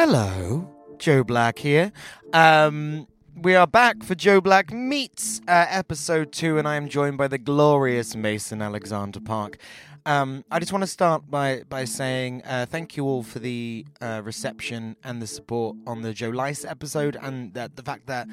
[0.00, 0.64] Hello,
[0.98, 1.90] Joe Black here.
[2.32, 7.18] Um, we are back for Joe Black Meets uh, episode two, and I am joined
[7.18, 9.58] by the glorious Mason Alexander Park.
[10.06, 13.86] Um, I just want to start by by saying uh, thank you all for the
[14.00, 18.28] uh, reception and the support on the Joe Lice episode, and that the fact that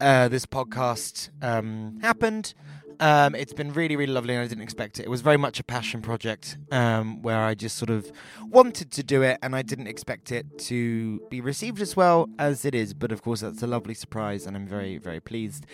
[0.00, 2.54] uh, this podcast um, happened.
[3.02, 5.06] Um, it's been really, really lovely, and I didn't expect it.
[5.06, 8.12] It was very much a passion project um, where I just sort of
[8.48, 12.64] wanted to do it, and I didn't expect it to be received as well as
[12.64, 12.94] it is.
[12.94, 15.66] But of course, that's a lovely surprise, and I'm very, very pleased.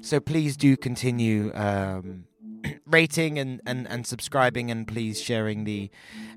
[0.00, 2.24] So please do continue um,
[2.86, 5.88] rating and, and, and subscribing, and please sharing the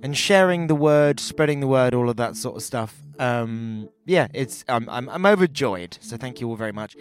[0.04, 3.02] and sharing the word, spreading the word, all of that sort of stuff.
[3.18, 5.98] Um, yeah, it's I'm, I'm overjoyed.
[6.02, 6.96] So thank you all very much.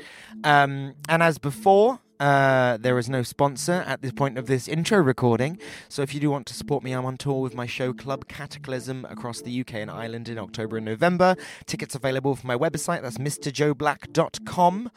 [0.44, 2.00] Um, and as before.
[2.20, 5.58] Uh, there is no sponsor at this point of this intro recording,
[5.88, 8.28] so if you do want to support me, I'm on tour with my show Club
[8.28, 11.34] Cataclysm across the UK and Ireland in October and November.
[11.66, 14.90] Tickets available from my website, that's misterjoeblack.com.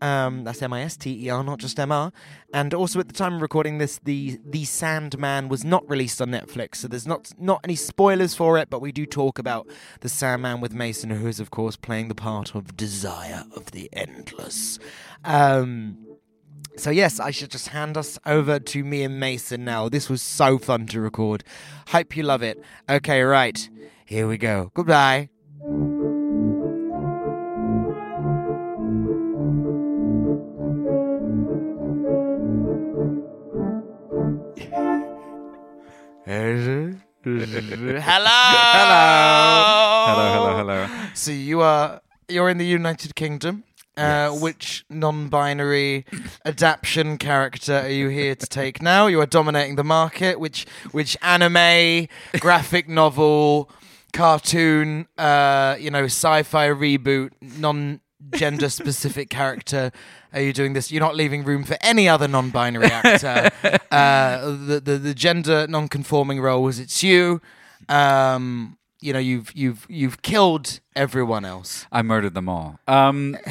[0.00, 2.12] Um, that's M I S T E R, not just M R.
[2.52, 6.28] And also at the time of recording this, the the Sandman was not released on
[6.28, 8.70] Netflix, so there's not not any spoilers for it.
[8.70, 9.66] But we do talk about
[10.00, 13.88] the Sandman with Mason, who is of course playing the part of Desire of the
[13.92, 14.78] Endless.
[15.24, 15.98] Um,
[16.76, 19.88] so yes, I should just hand us over to me and Mason now.
[19.88, 21.44] This was so fun to record.
[21.88, 22.62] Hope you love it.
[22.88, 23.68] Okay, right.
[24.04, 24.70] Here we go.
[24.74, 25.28] Goodbye.
[37.24, 38.00] hello.
[38.00, 39.28] Hello.
[40.06, 41.08] Hello, hello, hello.
[41.14, 43.64] So you are you're in the United Kingdom.
[43.98, 46.04] Uh, Which non-binary
[46.44, 49.06] adaptation character are you here to take now?
[49.06, 50.38] You are dominating the market.
[50.38, 53.70] Which which anime, graphic novel,
[54.12, 59.90] cartoon, uh, you know, sci-fi reboot, non-gender specific character
[60.32, 60.92] are you doing this?
[60.92, 63.50] You're not leaving room for any other non-binary actor.
[63.90, 66.78] uh, the, the the gender non-conforming role roles.
[66.78, 67.40] It's you.
[67.88, 71.86] Um, you know, you've you've you've killed everyone else.
[71.90, 72.78] I murdered them all.
[72.86, 73.36] Um,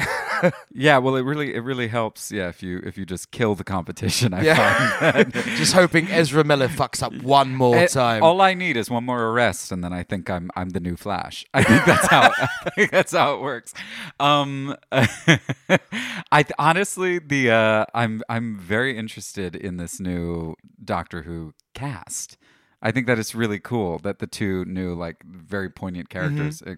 [0.72, 2.30] yeah, well, it really it really helps.
[2.32, 6.68] Yeah, if you if you just kill the competition, I find Just hoping Ezra Miller
[6.68, 8.22] fucks up one more It- time.
[8.22, 10.96] all I need is one more arrest, and then I think I'm I'm the new
[10.96, 11.44] Flash.
[11.54, 13.74] I think that's how I think that's how it works.
[14.20, 21.54] Um, I th- honestly the uh, I'm I'm very interested in this new Doctor Who
[21.74, 22.36] cast.
[22.80, 26.74] I think that it's really cool that the two new like very poignant characters uh,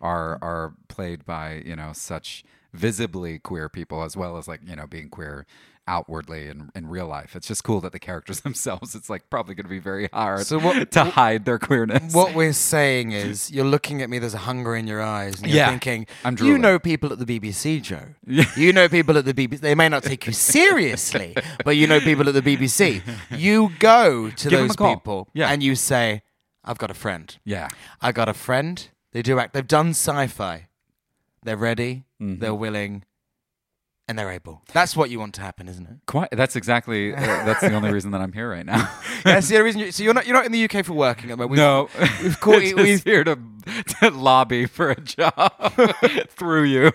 [0.00, 4.74] are are played by you know such visibly queer people as well as like you
[4.76, 5.46] know being queer
[5.88, 7.34] outwardly in, in real life.
[7.34, 10.46] It's just cool that the characters themselves, it's like probably going to be very hard
[10.46, 12.14] So what- to hide their queerness.
[12.14, 14.20] what we're saying is, you're looking at me.
[14.20, 15.70] There's a hunger in your eyes, and you're Yeah.
[15.70, 18.14] thinking, I'm "You know people at the BBC, Joe.
[18.56, 19.58] You know people at the BBC.
[19.60, 21.34] They may not take you seriously,
[21.64, 23.02] but you know people at the BBC.
[23.36, 25.48] You go to Give those people, Yeah.
[25.48, 26.22] and you say,
[26.64, 27.36] "I've got a friend.
[27.44, 27.66] yeah.
[28.00, 28.88] I got a friend.
[29.10, 29.52] They do act.
[29.52, 30.68] They've done sci-fi.
[31.42, 32.04] They're ready.
[32.22, 32.40] Mhm.
[32.40, 33.04] they're willing,
[34.08, 34.62] and they're able.
[34.72, 35.96] That's what you want to happen, isn't it?
[36.06, 36.28] Quite.
[36.32, 37.14] That's exactly.
[37.14, 38.88] Uh, that's the only reason that I'm here right now.
[39.24, 39.80] That's the only reason.
[39.82, 41.56] You, so you're not you're not in the UK for working at the moment.
[41.58, 41.88] No,
[42.22, 43.38] we've caught you- we've- here to,
[44.00, 45.52] to lobby for a job
[46.30, 46.92] through you.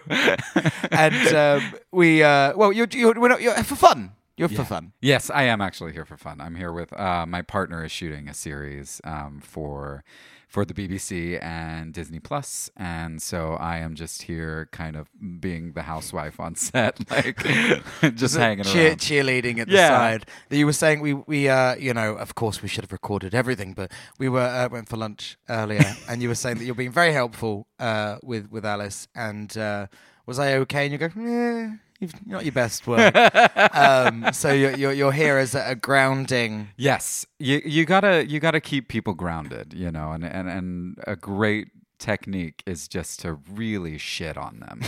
[0.92, 4.12] and um, we uh, well, you're, you're we're not you're for fun.
[4.36, 4.92] You're for fun.
[5.02, 6.42] Yes, I am actually here for fun.
[6.42, 10.04] I'm here with uh, my partner is shooting a series um, for
[10.48, 15.10] for the BBC and Disney Plus, and so I am just here, kind of
[15.42, 17.44] being the housewife on set, like
[18.16, 19.00] just hanging Cheer, around.
[19.00, 20.26] cheerleading at the side.
[20.50, 23.74] You were saying we we uh you know of course we should have recorded everything,
[23.74, 26.92] but we were uh, went for lunch earlier, and you were saying that you're being
[26.92, 29.88] very helpful uh with with Alice, and uh,
[30.26, 30.84] was I okay?
[30.86, 33.14] And you go, yeah, you've not your best work.
[33.74, 36.70] um, so you're, you're you're here as a, a grounding.
[36.78, 41.16] Yes, you you gotta you gotta keep people grounded, you know, and and and a
[41.16, 44.82] great technique is just to really shit on them.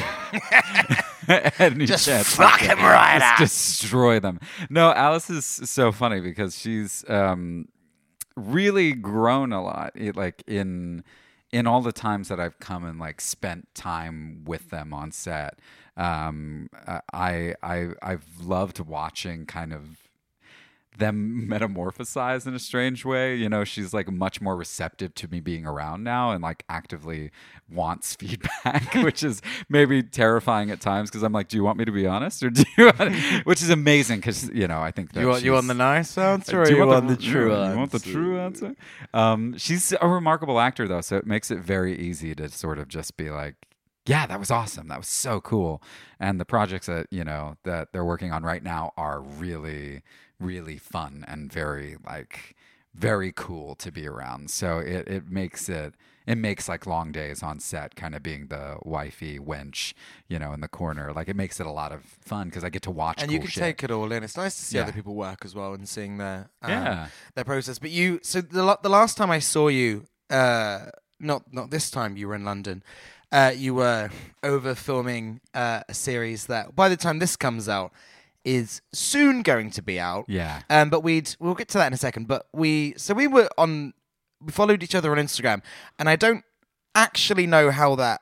[1.60, 2.78] Any Just fuck you get.
[2.78, 3.38] 'em right Just up.
[3.40, 4.40] destroy them.
[4.70, 7.68] No, Alice is so funny because she's um,
[8.36, 9.94] really grown a lot.
[10.16, 11.04] Like in
[11.52, 15.60] in all the times that I've come and like spent time with them on set.
[15.98, 16.70] Um,
[17.14, 20.09] I I I've loved watching kind of
[21.00, 23.36] them metamorphosize in a strange way.
[23.36, 27.32] You know, she's like much more receptive to me being around now and like actively
[27.72, 31.86] wants feedback, which is maybe terrifying at times because I'm like, do you want me
[31.86, 33.16] to be honest or do you want,
[33.46, 36.18] which is amazing because, you know, I think that You want you want the nice
[36.18, 37.72] answer, or do you, want, the, true yeah, answer?
[37.72, 38.76] You want the true answer?
[39.14, 42.88] Um, she's a remarkable actor, though, so it makes it very easy to sort of
[42.88, 43.56] just be like,
[44.06, 44.88] "Yeah, that was awesome.
[44.88, 45.82] That was so cool."
[46.20, 50.02] And the projects that you know that they're working on right now are really,
[50.40, 52.56] really fun and very like
[52.96, 54.50] very cool to be around.
[54.50, 55.94] So it it makes it.
[56.28, 59.94] It makes like long days on set, kind of being the wifey wench,
[60.28, 61.12] you know, in the corner.
[61.12, 63.20] Like it makes it a lot of fun because I get to watch.
[63.24, 63.64] and cool you can shit.
[63.64, 64.24] take it all in.
[64.24, 64.84] It's nice to see Yeah.
[64.84, 67.08] other people work as well and seeing their um, Yeah.
[67.34, 67.80] their process.
[67.80, 72.16] But you, so the the last time I saw you, uh, not not this time,
[72.16, 72.84] you were in London.
[73.32, 74.12] Uh, you were
[74.44, 77.92] over filming uh, a series that, by the time this comes out,
[78.50, 80.26] is soon going to be out.
[80.28, 80.62] Yeah.
[80.70, 82.28] Um, but we'd we'll get to that in a second.
[82.28, 83.94] But we so we were on
[84.42, 85.62] we followed each other on Instagram,
[85.98, 86.44] and I don't
[86.96, 88.22] actually know how that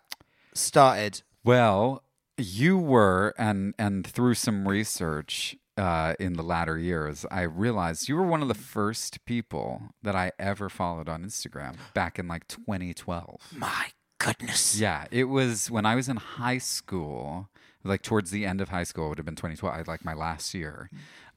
[0.53, 1.21] started.
[1.43, 2.03] Well,
[2.37, 8.15] you were, and and through some research uh, in the latter years, I realized you
[8.15, 12.47] were one of the first people that I ever followed on Instagram back in like
[12.47, 13.53] 2012.
[13.55, 13.87] My
[14.17, 14.79] goodness.
[14.79, 17.49] Yeah, it was when I was in high school,
[17.83, 20.13] like towards the end of high school, it would have been 2012, I- like my
[20.13, 20.89] last year.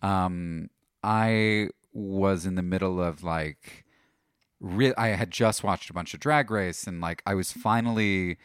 [0.02, 0.70] Um,
[1.02, 3.84] I was in the middle of like,
[4.60, 8.38] re- I had just watched a bunch of Drag Race, and like I was finally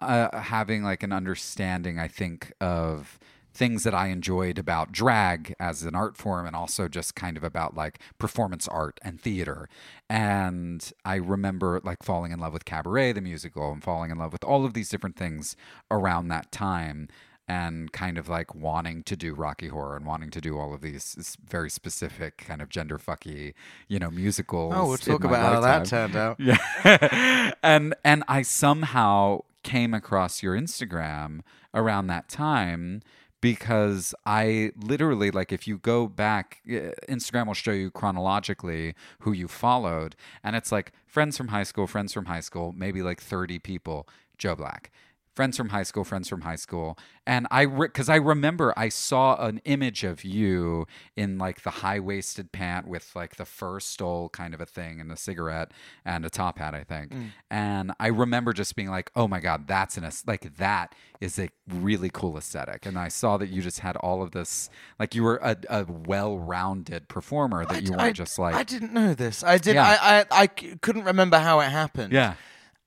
[0.00, 3.18] uh, having like an understanding, I think, of
[3.54, 7.44] things that I enjoyed about drag as an art form and also just kind of
[7.44, 9.68] about like performance art and theater.
[10.10, 14.32] And I remember like falling in love with Cabaret, the musical, and falling in love
[14.32, 15.56] with all of these different things
[15.90, 17.08] around that time.
[17.46, 20.80] And kind of like wanting to do Rocky Horror and wanting to do all of
[20.80, 23.52] these very specific kind of gender fucky,
[23.86, 24.72] you know, musicals.
[24.74, 26.40] Oh, we'll talk about how that turned out.
[26.40, 27.52] Yeah.
[27.62, 31.40] and and I somehow came across your Instagram
[31.74, 33.02] around that time
[33.44, 39.32] because I literally like if you go back uh, Instagram will show you chronologically who
[39.32, 43.20] you followed and it's like friends from high school, friends from high school, maybe like
[43.20, 44.90] 30 people, Joe Black.
[45.34, 46.96] Friends from high school, friends from high school.
[47.26, 50.86] And I, because I remember I saw an image of you
[51.16, 55.00] in like the high waisted pant with like the fur stole kind of a thing
[55.00, 55.72] and a cigarette
[56.04, 57.12] and a top hat, I think.
[57.12, 57.30] Mm.
[57.50, 61.48] And I remember just being like, oh my God, that's an, like, that is a
[61.68, 62.86] really cool aesthetic.
[62.86, 65.84] And I saw that you just had all of this, like, you were a, a
[65.84, 69.42] well rounded performer, that you weren't I, just like, I didn't know this.
[69.42, 69.74] I did.
[69.74, 70.24] Yeah.
[70.30, 72.12] I couldn't remember how it happened.
[72.12, 72.34] yeah.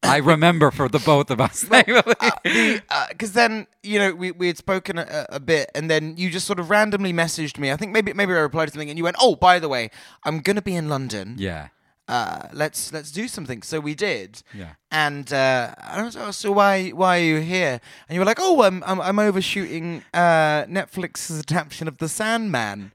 [0.03, 1.63] I remember for the both of us.
[1.63, 6.45] Because then you know we, we had spoken a, a bit, and then you just
[6.45, 7.71] sort of randomly messaged me.
[7.71, 9.89] I think maybe maybe I replied to something, and you went, "Oh, by the way,
[10.23, 11.35] I'm gonna be in London.
[11.37, 11.69] yeah.
[12.07, 14.41] Uh, let's let's do something." So we did.
[14.53, 14.73] Yeah.
[14.91, 17.81] And uh, I was like, oh, so why why are you here?
[18.07, 22.93] And you were like, "Oh, I'm I'm, I'm overshooting uh, Netflix's adaptation of The Sandman."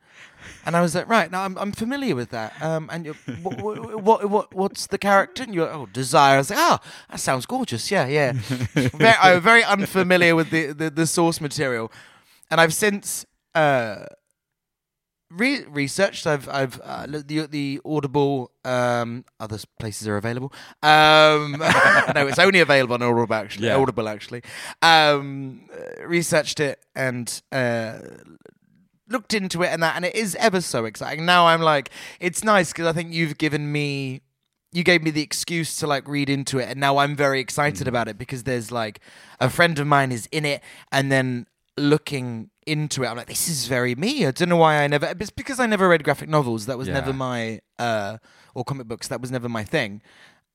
[0.64, 2.60] And I was like, right now I'm I'm familiar with that.
[2.62, 5.42] Um, and you, what, what what what's the character?
[5.42, 6.36] And you're like, oh, Desire.
[6.36, 6.78] I was like, oh,
[7.10, 7.90] that sounds gorgeous.
[7.90, 8.32] Yeah, yeah.
[8.74, 11.90] very, I'm very unfamiliar with the, the the source material,
[12.50, 14.06] and I've since uh
[15.32, 16.26] re- researched.
[16.26, 18.50] I've I've uh, looked the the Audible.
[18.64, 20.52] Um, other places are available.
[20.82, 21.56] Um,
[22.14, 23.68] no, it's only available on Audible actually.
[23.68, 23.76] Yeah.
[23.76, 24.42] Audible actually.
[24.82, 27.98] Um, uh, researched it and uh,
[29.12, 31.24] looked into it and that, and it is ever so exciting.
[31.24, 34.22] Now I'm like, it's nice because I think you've given me.
[34.74, 37.86] You gave me the excuse to like read into it, and now I'm very excited
[37.86, 39.00] about it because there's like
[39.38, 43.48] a friend of mine is in it, and then looking into it, I'm like, this
[43.48, 44.24] is very me.
[44.24, 45.14] I don't know why I never.
[45.20, 46.64] It's because I never read graphic novels.
[46.66, 46.94] That was Yeah.
[46.94, 48.16] never my uh
[48.54, 49.08] or comic books.
[49.08, 50.00] That was never my thing.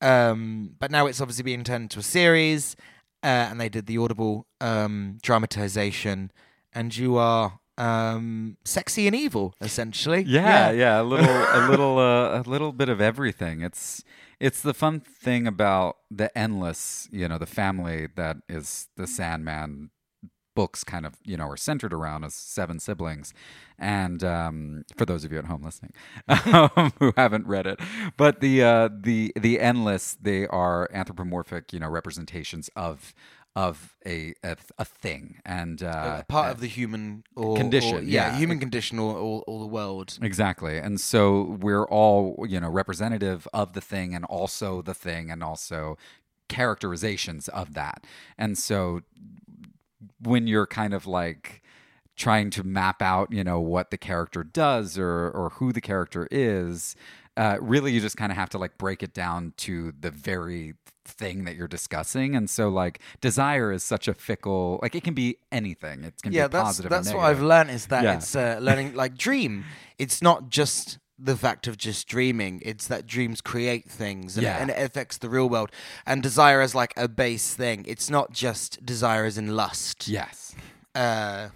[0.00, 2.74] Um, but now it's obviously being turned into a series,
[3.22, 6.30] uh, and they did the Audible um dramatization,
[6.72, 10.22] and you are um sexy and evil essentially.
[10.26, 13.62] Yeah, yeah, a little, a little, uh, a little bit of everything.
[13.62, 14.04] It's
[14.40, 19.90] it's the fun thing about the endless, you know, the family that is the Sandman
[20.58, 23.32] books kind of you know are centered around as seven siblings
[23.78, 25.92] and um, for those of you at home listening
[26.28, 27.78] um, who haven't read it
[28.16, 33.14] but the uh, the the endless they are anthropomorphic you know representations of
[33.56, 38.32] of a a, a thing and uh, part of the human or, condition, or- yeah,
[38.32, 38.38] yeah.
[38.38, 40.18] human condition or, or, or the world.
[40.22, 40.78] Exactly.
[40.78, 45.42] And so we're all, you know, representative of the thing and also the thing and
[45.42, 45.98] also
[46.48, 48.06] characterizations of that.
[48.36, 49.00] And so
[50.20, 51.62] when you're kind of like
[52.16, 56.28] trying to map out, you know, what the character does or or who the character
[56.30, 56.96] is,
[57.38, 60.74] uh, really you just kind of have to like break it down to the very
[61.06, 65.14] thing that you're discussing and so like desire is such a fickle like it can
[65.14, 68.16] be anything it can yeah, be that's positive that's what I've learned is that Yeah.
[68.16, 69.64] it's uh, learning like dream.
[69.98, 72.60] It's not just the fact of just dreaming.
[72.70, 74.58] It's that dreams create things and, Yeah.
[74.60, 75.70] and it affects the real world.
[76.06, 77.84] And desire is like a base thing.
[77.88, 80.08] It's not just desire as in lust.
[80.08, 80.54] yes
[80.94, 81.48] Uh,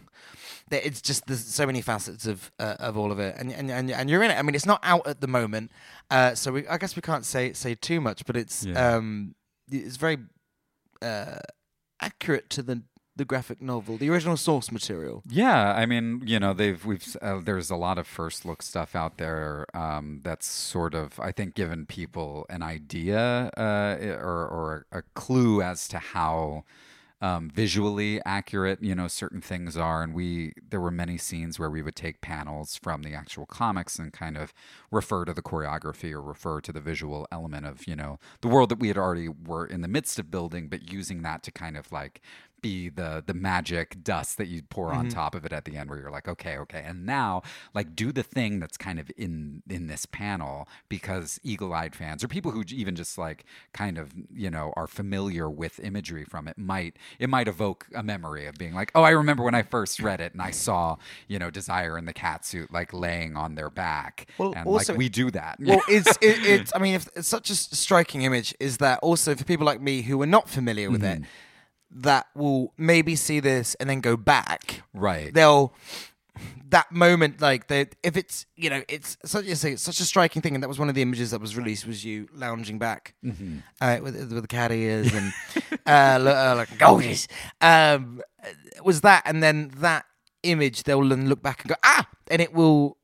[0.73, 3.91] it's just there's so many facets of uh, of all of it, and, and and
[3.91, 4.39] and you're in it.
[4.39, 5.71] I mean, it's not out at the moment,
[6.11, 8.95] uh, so we, I guess we can't say say too much, but it's Yeah.
[8.97, 9.35] um
[9.71, 10.19] it's very
[11.01, 11.39] uh,
[12.01, 12.83] accurate to the
[13.15, 15.23] the graphic novel, the original source material.
[15.29, 18.97] Yeah, I mean, you know, they've we've uh, there's a lot of first look stuff
[18.97, 24.87] out there um, that's sort of I think given people an idea uh, or or
[24.93, 26.65] a clue as to how
[27.23, 31.71] um, visually accurate you know certain things are, and we there were many scenes where
[31.71, 34.53] we would take panels from the actual comics and kind of
[34.91, 38.69] refer to the choreography or refer to the visual element of you know the world
[38.69, 41.77] that we had already were in the midst of building, but using that to kind
[41.77, 42.21] of like
[42.63, 45.91] be the the magic dust that you pour on top of it at the end
[45.91, 47.43] where you're like okay okay and now
[47.75, 52.29] like do the thing that's kind of in in this panel because eagle-eyed fans or
[52.29, 56.57] people who even just like kind of you know are familiar with imagery from it
[56.57, 60.01] might it might evoke a memory of being like oh i remember when i first
[60.01, 60.97] read it and i saw
[61.29, 64.93] you know desire in the cat suit like laying on their back Well, and also-
[64.93, 66.73] like we do that Well, it's it, it's.
[66.75, 68.55] I mean, if, it's such a striking image.
[68.61, 71.25] Is that also for people like me who are not familiar with Mm-hmm.
[71.25, 71.29] it,
[71.95, 74.83] that will maybe see this and then go back.
[74.95, 75.33] Right.
[75.33, 75.73] They'll
[76.71, 80.41] that moment like they if it's you know it's such say it's such a striking
[80.41, 83.15] thing and that was one of the images that was released was you lounging back
[83.23, 83.59] Mm-hmm.
[83.83, 85.31] uh, with with the cat ears and
[85.87, 87.29] uh, lo- uh, like gorgeous
[87.61, 88.23] um
[88.83, 90.07] was that and then that
[90.43, 92.97] image they'll then look back and go ah and it will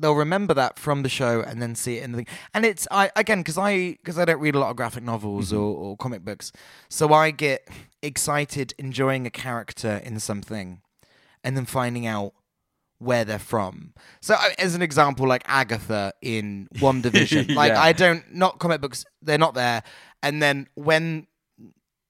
[0.00, 2.26] they'll remember that from the show and then see it in the thing.
[2.54, 5.48] And it's I again because I because I don't read a lot of graphic novels
[5.48, 5.58] mm-hmm.
[5.58, 6.52] or, or comic books,
[6.88, 7.68] so I get
[8.02, 10.80] excited enjoying a character in something,
[11.44, 12.32] and then finding out
[12.98, 13.94] where they're from.
[14.20, 17.82] So as an example, like Agatha in WandaVision, like Yeah.
[17.82, 19.82] I don't not comic books, they're not there.
[20.22, 21.26] And then when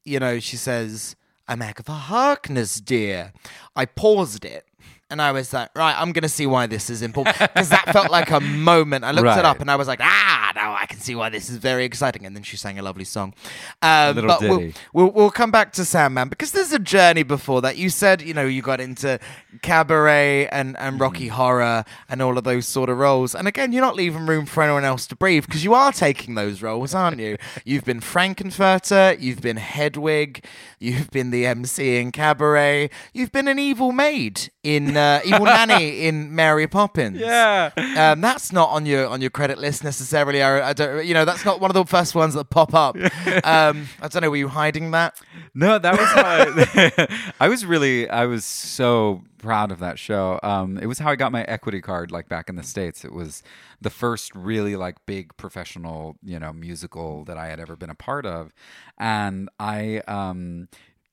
[0.05, 1.17] you know she says.
[1.49, 3.33] I'm Agatha Harkness, dear.
[3.75, 4.67] I paused it
[5.11, 7.39] and I was like, right, I'm going to see why this is important.
[7.39, 9.05] Because that felt like a moment.
[9.05, 11.49] I looked it up and I was like, ah, now I can see why this
[11.49, 12.27] is very exciting.
[12.27, 13.35] And then she sang a lovely song.
[13.83, 17.63] Um, little but we'll, we'll, we'll come back to Sandman because there's a journey before
[17.63, 17.77] that.
[17.77, 19.19] You said, you know, you got into
[19.63, 21.31] cabaret and, and Rocky Mm.
[21.31, 23.35] Horror and all of those sort of roles.
[23.35, 26.35] And again, you're not leaving room for anyone else to breathe because you are taking
[26.35, 27.37] those roles, aren't you?
[27.65, 30.45] You've been Frank-N-Furter, you've been Hedwig,
[30.79, 36.03] you've been the MC in Cabaret, you've been an evil maid in uh, evil nanny
[36.07, 37.19] in Mary Poppins.
[37.19, 37.71] Yeah.
[37.77, 40.43] um, that's not on your on your credit list necessarily.
[40.43, 42.97] I, I don't, you know, that's not one of the first ones that pop up.
[43.45, 44.31] Um, I don't know.
[44.31, 45.21] Were you hiding that?
[45.55, 50.39] No, that was how I, I was really I was so proud of that show.
[50.43, 53.05] Um, it was how I got my equity card like back in the states.
[53.05, 53.43] It was
[53.81, 57.95] the first really like big professional you know musical that I had ever been a
[57.95, 58.53] part of,
[58.99, 60.69] and I um,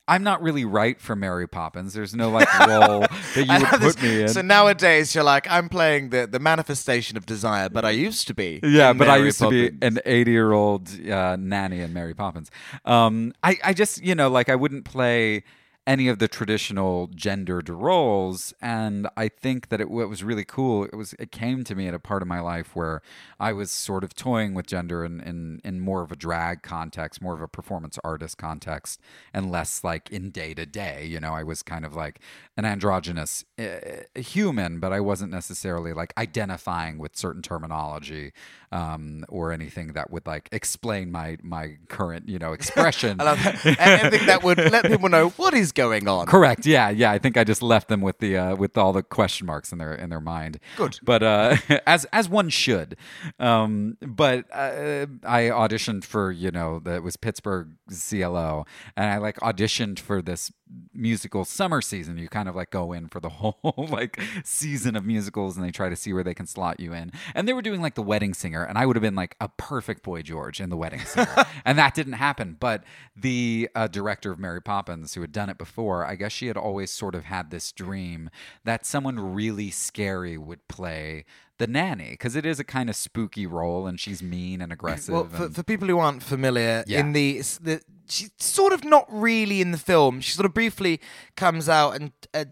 [0.07, 1.93] I'm not really right for Mary Poppins.
[1.93, 3.01] There's no like role
[3.35, 4.27] that you would put this- me in.
[4.29, 8.33] So nowadays you're like, I'm playing the, the manifestation of desire, but I used to
[8.33, 8.59] be.
[8.63, 12.13] Yeah, but I Mary used to be an 80 year old uh, nanny in Mary
[12.13, 12.49] Poppins.
[12.85, 15.43] Um, I, I just, you know, like I wouldn't play
[15.87, 20.83] any of the traditional gendered roles, and I think that it, what was really cool.
[20.83, 23.01] It was it came to me at a part of my life where
[23.39, 27.21] I was sort of toying with gender in in, in more of a drag context,
[27.21, 28.99] more of a performance artist context,
[29.33, 31.05] and less like in day to day.
[31.05, 32.19] You know, I was kind of like
[32.57, 38.33] an androgynous uh, human, but I wasn't necessarily like identifying with certain terminology
[38.71, 43.19] um, or anything that would like explain my my current you know expression.
[43.19, 43.79] I love that.
[43.79, 46.27] Anything that would let people know what is going on.
[46.27, 46.65] Correct.
[46.65, 47.11] Yeah, yeah.
[47.11, 49.77] I think I just left them with the uh, with all the question marks in
[49.77, 50.59] their in their mind.
[50.75, 50.99] Good.
[51.03, 51.57] But uh,
[51.87, 52.97] as as one should.
[53.39, 59.37] Um, but uh, I auditioned for you know that was Pittsburgh CLO, and I like
[59.37, 60.51] auditioned for this
[60.93, 62.17] musical summer season.
[62.17, 65.71] You kind of like go in for the whole like season of musicals, and they
[65.71, 67.11] try to see where they can slot you in.
[67.35, 69.49] And they were doing like the Wedding Singer, and I would have been like a
[69.49, 72.57] perfect Boy George in the Wedding Singer, and that didn't happen.
[72.59, 72.83] But
[73.15, 76.57] the uh, director of Mary Poppins, who had done it before, I guess she had
[76.57, 78.29] always sort of had this dream
[78.63, 81.25] that someone really scary would play
[81.59, 85.11] the nanny because it is a kind of spooky role and she's mean and aggressive.
[85.13, 86.99] Well, for, and- for people who aren't familiar, Yeah.
[86.99, 90.21] in the, the she's sort of not really in the film.
[90.21, 90.99] She sort of briefly
[91.35, 92.45] comes out and uh,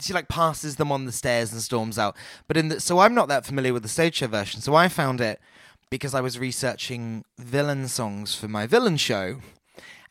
[0.00, 2.16] she like passes them on the stairs and storms out.
[2.48, 4.60] But in the so I'm not that familiar with the stage show version.
[4.60, 5.40] So I found it
[5.90, 9.40] because I was researching villain songs for my villain show,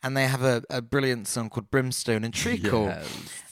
[0.02, 2.94] and they have a, a brilliant song called Brimstone and Treacle.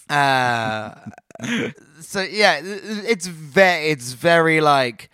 [0.08, 0.94] Uh,
[2.00, 5.10] so yeah, it's very it's very like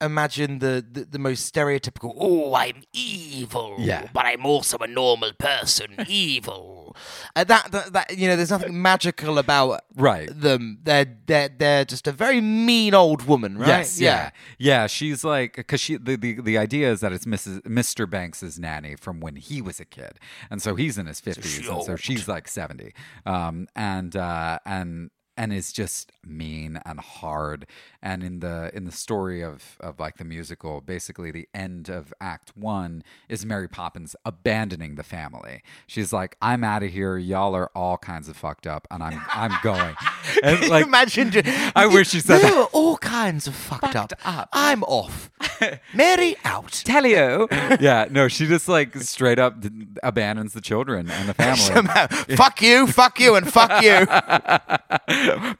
[0.00, 2.14] imagine the, the the most stereotypical.
[2.18, 3.76] Oh, I'm evil.
[3.78, 4.08] Yeah.
[4.12, 5.94] but I'm also a normal person.
[6.08, 6.96] evil.
[7.36, 10.28] Uh, that, that that you know, there's nothing magical about Right.
[10.32, 10.78] them.
[10.82, 13.68] They're they're they're just a very mean old woman, right?
[13.68, 14.86] Yes, yeah, yeah.
[14.86, 17.60] She's like because she the, the the idea is that it's Mrs.
[17.62, 18.08] Mr.
[18.08, 20.18] Banks's nanny from when he was a kid,
[20.50, 22.92] and so he's in his fifties, and so she's like seventy,
[23.26, 27.66] um, and uh, and and is just mean and hard.
[28.00, 32.14] And in the in the story of of like the musical, basically the end of
[32.20, 35.62] Act One is Mary Poppins abandoning the family.
[35.88, 37.18] She's like, "I'm out of here.
[37.18, 39.96] Y'all are all kinds of fucked up, and I'm I'm going."
[40.42, 41.32] And Like, imagine.
[41.74, 44.12] I wish she said They were all kinds of fucked, up.
[44.24, 44.48] up.
[44.52, 45.30] I'm off.
[45.94, 46.70] Mary out.
[46.70, 47.48] Telio.
[47.80, 49.56] yeah, no, she just like straight up
[50.02, 52.36] abandons the children and the family.
[52.36, 54.06] fuck you, fuck you, and fuck you.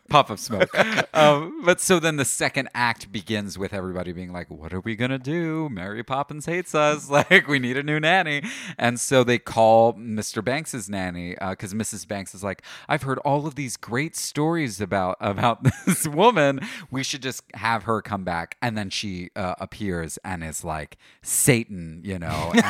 [0.09, 0.71] Puff of smoke.
[1.15, 4.97] um, but so then the second act begins with everybody being like, "What are we
[4.97, 5.69] gonna do?
[5.71, 7.09] Mary Poppins hates us.
[7.19, 8.43] Like, we need a new nanny."
[8.79, 10.45] And so they call Mr.
[10.45, 12.07] Banks's nanny because Mrs.
[12.07, 16.61] Banks is like, "I've heard all of these great stories about about this woman.
[16.91, 20.97] We should just have her come back." And then she uh, appears and is like
[21.23, 22.53] Satan, you know,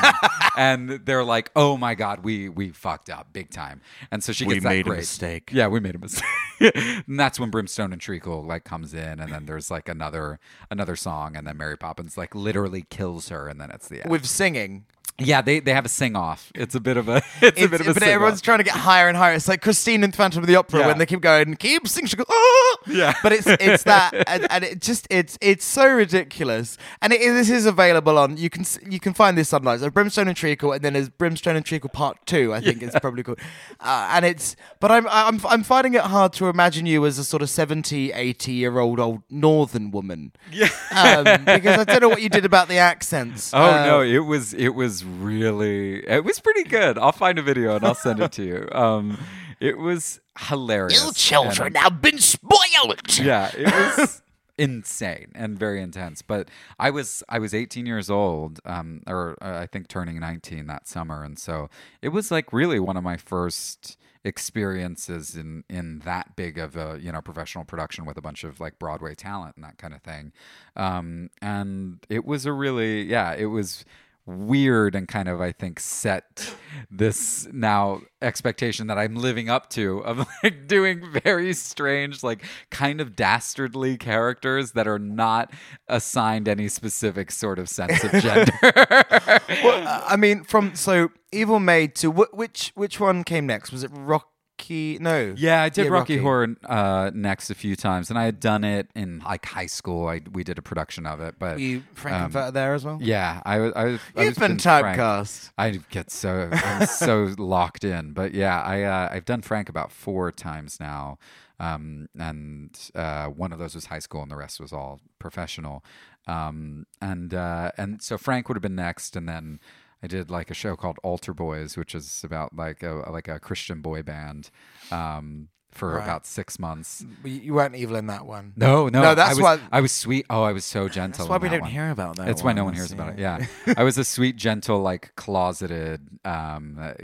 [0.56, 4.32] and, and they're like, "Oh my God, we we fucked up big time." And so
[4.32, 5.50] she We gets that made a mistake.
[5.52, 6.24] yeah, we made a mistake.
[6.60, 10.38] and that's when Brimstone and Treacle like comes in, and then there's like another
[10.70, 14.10] another song, and then Mary Poppins like literally kills her, and then it's the end.
[14.10, 14.84] With singing.
[15.18, 16.52] Yeah, they they have a sing off.
[16.54, 18.64] It's a bit of a it's, a bit of a but sing everyone's trying to
[18.64, 19.34] get higher and higher.
[19.34, 20.86] It's like Christine in Phantom of the Opera Yeah.
[20.86, 22.06] when they keep going, keep singing.
[22.08, 22.76] She goes, oh!
[22.86, 23.14] Yeah.
[23.22, 26.78] But it's it's that, and, and it just it's it's so ridiculous.
[27.02, 29.80] And it, this is available on you can you can find this online.
[29.80, 32.54] So Brimstone and Treacle, and then there's Brimstone and Treacle Part Two.
[32.54, 33.38] I think it's probably called.
[33.80, 37.24] Uh, and it's but I'm I'm I'm finding it hard to imagine you as a
[37.24, 40.32] sort of 70, 80 year old old Northern woman.
[40.52, 40.68] Yeah.
[40.94, 43.52] Um, because I don't know what you did about the accents.
[43.58, 46.98] Oh Uh, no, it was it was really it was pretty good.
[46.98, 48.68] I'll find a video and I'll send it to you.
[48.72, 49.18] Um,
[49.60, 51.04] it was hilarious.
[51.04, 53.18] You children and- have been spoiled.
[53.18, 53.66] yeah, it
[53.98, 54.22] was
[54.56, 56.22] insane and very intense.
[56.22, 60.66] But I was I was 18 years old, um, or uh, I think turning 19
[60.66, 61.68] that summer, and so
[62.02, 66.98] it was like really one of my first experiences in in that big of a
[67.00, 70.02] you know professional production with a bunch of like Broadway talent and that kind of
[70.02, 70.32] thing.
[70.76, 73.84] Um, and it was a really yeah, it was
[74.28, 76.54] weird and kind of I think set
[76.90, 83.00] this now expectation that I'm living up to of like doing very strange like kind
[83.00, 85.52] of dastardly characters that are not
[85.88, 88.52] assigned any specific sort of sense of gender.
[89.88, 93.72] Uh, I mean, from so Evil Maid to wh- which which one came next?
[93.72, 94.98] Was it Rock Rocky.
[95.00, 95.34] No.
[95.36, 98.64] Yeah, I did Yeah, Rocky, Horror uh, next a few times, and I had done
[98.64, 100.08] it in like high school.
[100.08, 102.98] I we did a production of it, but Were you Frank-N-Furter there as well?
[103.00, 103.72] yeah, I was.
[103.76, 104.98] I was I You've was been Frank.
[104.98, 105.50] typecast.
[105.58, 109.92] I get so I'm so locked in, but yeah, I uh, I've done Frank about
[109.92, 111.18] four times now,
[111.60, 115.84] um, and uh, one of those was high school, and the rest was all professional.
[116.26, 119.60] Um, and uh, and so Frank would have been next, and then
[120.02, 123.38] I did like a show called Altar Boys, which is about like a like a
[123.40, 124.50] Christian boy band.
[124.90, 126.02] Um, for Right.
[126.02, 127.04] about six months.
[127.22, 128.54] You you weren't evil in that one.
[128.56, 130.24] No, no, No, that's I was, why- I was sweet.
[130.30, 131.26] Oh, I was so gentle.
[131.26, 131.70] That's why we that don't one.
[131.70, 132.26] hear about that.
[132.26, 133.18] That's why no one hears so- about it.
[133.18, 133.44] Yeah,
[133.76, 136.94] I was a sweet, gentle, like closeted um, uh,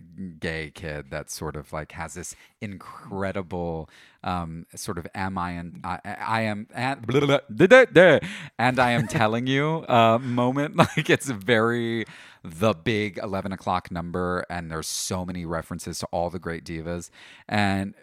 [0.41, 3.91] gay kid that sort of like has this incredible
[4.23, 8.19] um, sort of am I and I, I am and, blah, blah, blah, blah, blah,
[8.59, 10.77] and I am telling you uh, moment.
[10.97, 12.07] Like it's very
[12.45, 17.09] the big eleven o'clock number, and there's so many references to all the great divas.
[17.49, 17.95] And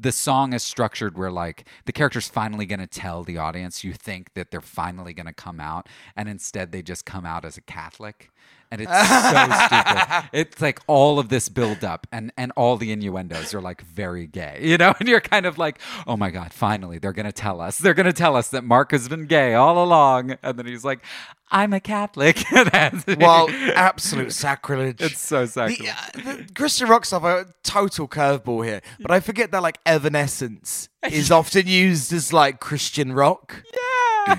[0.00, 3.92] the song is structured where like the character's finally going to tell the audience you
[3.92, 7.56] think that they're finally going to come out and instead they just come out as
[7.56, 8.31] a catholic
[8.72, 12.90] and it's so stupid it's like all of this build up and and all the
[12.90, 16.52] innuendos are like very gay you know and you're kind of like oh my god
[16.52, 19.26] finally they're going to tell us they're going to tell us that mark has been
[19.26, 21.04] gay all along and then he's like
[21.50, 22.42] i'm a catholic
[23.18, 25.00] Well, absolute sacrilege.
[25.02, 25.78] it's so sacrilege
[26.14, 28.80] The, uh, the Christian rock stuff, a total curveball here.
[29.00, 33.62] But I forget that like Evanescence is often used as like Christian rock.
[33.74, 33.80] Yeah.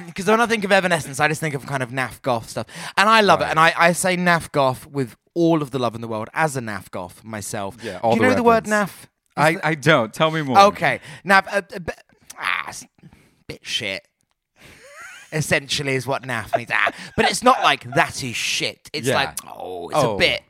[0.05, 2.67] Because when I think of Evanescence, I just think of kind of naff goth stuff,
[2.97, 3.45] and I love it.
[3.49, 6.55] And I, I say naff goth with all of the love in the world as
[6.55, 7.77] a naff goth myself.
[7.83, 8.91] Yeah, all Do you know the word naff?
[9.35, 11.45] I, I don't tell me more Okay, naff.
[11.51, 11.99] A bit,
[12.37, 12.71] ah,
[13.47, 14.07] bit shit.
[15.31, 16.69] Essentially, is what naff means.
[16.71, 18.89] Ah, but it's not like that is shit.
[18.93, 19.15] It's Yeah.
[19.15, 20.15] like oh, it's Oh.
[20.15, 20.43] a bit.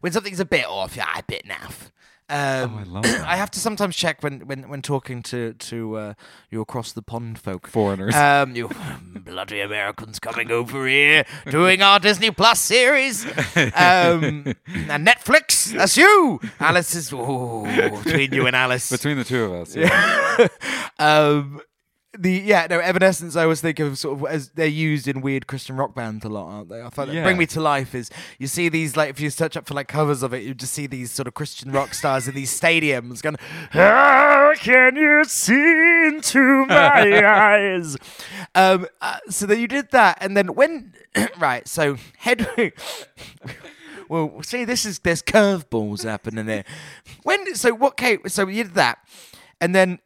[0.00, 1.90] When something's a bit off, yeah, a bit naff.
[2.30, 3.20] Um, Oh, I love that.
[3.26, 6.14] I have to sometimes check when when, when talking to to uh,
[6.50, 7.66] you across the pond folk.
[7.66, 8.14] Foreigners.
[8.14, 8.70] Um, you
[9.14, 13.24] bloody Americans coming over here doing our Disney Plus series.
[13.26, 13.32] Um,
[14.66, 16.40] and Netflix, that's you.
[16.60, 17.64] Alice is ooh,
[18.02, 18.90] between you and Alice.
[18.90, 20.48] between the two of us yeah.
[20.98, 21.60] um,
[22.18, 25.46] the yeah no Evanescence I always think of sort of as they're used in weird
[25.46, 26.82] Christian rock bands a lot, aren't they?
[26.82, 27.22] I thought Yeah.
[27.24, 29.88] Bring Me to Life is you see these like if you search up for like
[29.88, 33.22] covers of it, you just see these sort of Christian rock stars in these stadiums
[33.22, 33.36] going,
[33.70, 37.96] "How can you see into my eyes?"
[38.54, 40.94] Um, uh, so then you did that, and then when
[41.38, 42.78] right, so Hedwig.
[44.08, 46.64] Well, see, this is there's curveballs happening there.
[47.22, 47.96] When so what?
[47.96, 48.20] Kate?
[48.30, 48.98] So you did that,
[49.60, 49.98] and then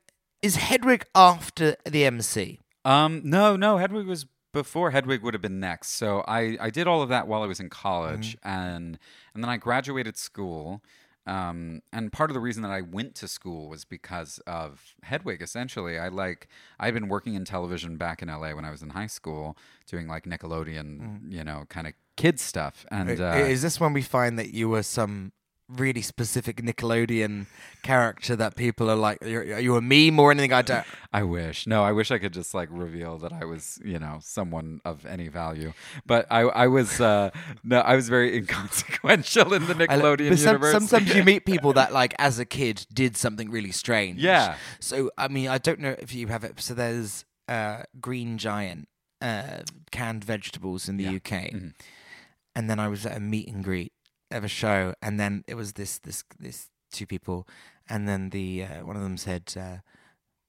[0.43, 2.61] is Hedwig after the MC?
[2.85, 5.91] Um, no, no, Hedwig was before Hedwig would have been next.
[5.91, 8.99] So I, I did all of that while I was in college, and
[9.35, 10.83] and then I graduated school.
[11.27, 15.43] Um, and part of the reason that I went to school was because of Hedwig.
[15.43, 16.49] Essentially, I like
[16.81, 20.09] I'd been working in television back in LA when I was in high school, doing
[20.09, 22.87] like Nickelodeon, you know, kind of kids stuff.
[22.91, 25.33] And uh, is this when we find that you were some
[25.69, 27.47] really specific Nickelodeon
[27.83, 30.53] character that people are like, are you a meme or anything?
[30.53, 30.85] I don't.
[31.13, 31.67] I wish.
[31.67, 35.05] No, I wish I could just like reveal that I was, you know, someone of
[35.05, 35.73] any value.
[36.07, 37.31] But I, I was, uh,
[37.63, 40.73] no, I was very inconsequential in the Nickelodeon some- universe.
[40.73, 44.21] sometimes you meet people that, like, as a kid, did something really strange.
[44.23, 44.57] Yeah.
[44.81, 46.61] So, I mean, I don't know if you have it.
[46.61, 48.89] So, there's uh, Green Giant
[49.21, 51.69] uh, canned vegetables in the UK, Mm-hmm.
[52.55, 53.93] and then I was at a meet and greet
[54.31, 57.47] of a show, and then it was this this this two people,
[57.89, 59.77] and then the uh, one of them said, uh,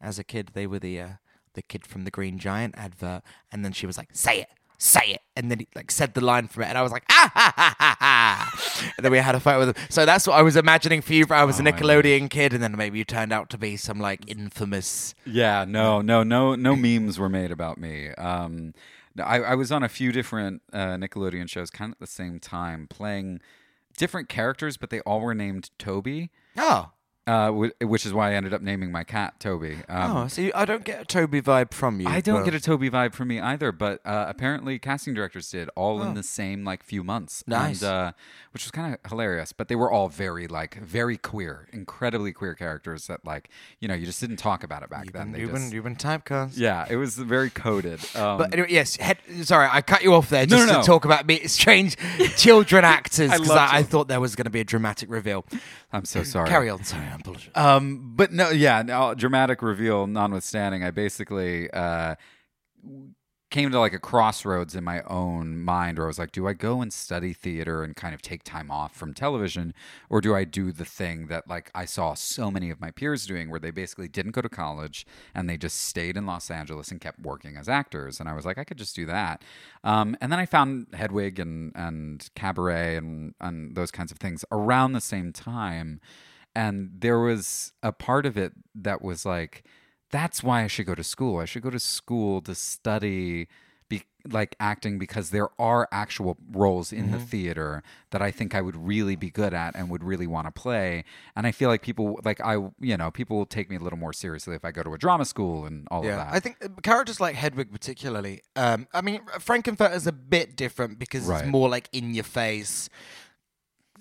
[0.02, 1.10] as a kid, they were the uh,
[1.54, 4.50] the kid from the Green Giant advert, and then she was like, "Say it."
[4.82, 7.04] Say it, and then he like said the line from it, and I was like,
[7.12, 9.86] ah ha ha ha ha, and then we had a fight with him.
[9.90, 11.26] So that's what I was imagining for you.
[11.32, 13.76] I was a Oh, I Nickelodeon kid, and then maybe you turned out to be
[13.76, 15.16] some like infamous.
[15.26, 18.12] yeah, no, no, no, no memes were made about me.
[18.12, 18.74] Um,
[19.22, 22.40] I, I was on a few different uh, Nickelodeon shows, kind of at the same
[22.40, 23.42] time, playing
[24.00, 26.32] different characters, but they all were named Toby.
[26.58, 26.94] Oh,
[27.28, 29.78] Uh, wh- which is why I ended up naming my cat Toby.
[29.88, 32.08] Um, oh, so you, I don't get a Toby vibe from you.
[32.08, 35.52] I don't but- get a Toby vibe from me either, but uh, apparently casting directors
[35.52, 36.08] did all Oh.
[36.08, 37.84] in the same like few months, Nice.
[37.84, 38.12] and, uh,
[38.52, 39.54] which was kind of hilarious.
[39.54, 43.94] But they were all very like very queer, incredibly queer characters that like you know
[43.94, 45.32] you just didn't talk about it back You've then.
[45.32, 46.54] been, you've, just, been, you've been typecast.
[46.56, 48.00] yeah, it was very coded.
[48.16, 48.96] Um, But anyway, yes.
[48.96, 50.82] Head, sorry, I cut you off there just no, no.
[50.82, 51.96] to talk about me strange
[52.38, 55.46] children actors because love I, I thought there was going to be a dramatic reveal.
[55.94, 56.50] I'm so sorry.
[56.50, 56.84] Carry on.
[56.84, 57.06] Sorry,
[57.56, 62.16] Um, but no, yeah, no, dramatic reveal notwithstanding, I basically uh,
[63.50, 66.54] came to like a crossroads in my own mind where I was like, do I
[66.54, 69.74] go and study theater and kind of take time off from television,
[70.08, 73.26] or do I do the thing that like I saw so many of my peers
[73.26, 76.92] doing, where they basically didn't go to college and they just stayed in Los Angeles
[76.92, 79.42] and kept working as actors, and I was like, I could just do that.
[79.84, 84.46] Um, and then I found Hedwig and and Cabaret and and those kinds of things
[84.52, 86.02] around the same time,
[86.56, 89.64] and there was a part of it that was like
[90.12, 91.38] that's why I should go to school.
[91.40, 93.48] I should go to school to study
[93.90, 98.62] be, like acting because there are actual roles in the theater that I think I
[98.62, 101.04] would really be good at and would really want to play.
[101.36, 104.00] And I feel like people like I you know, people will take me a little
[104.00, 106.30] more seriously if I go to a drama school and all of Yeah, that.
[106.34, 108.42] I think uh, characters like Hedwig, particularly.
[108.56, 111.44] Um, I mean, Frank-N-Furter's a bit different because Right.
[111.44, 112.90] it's more like in your face,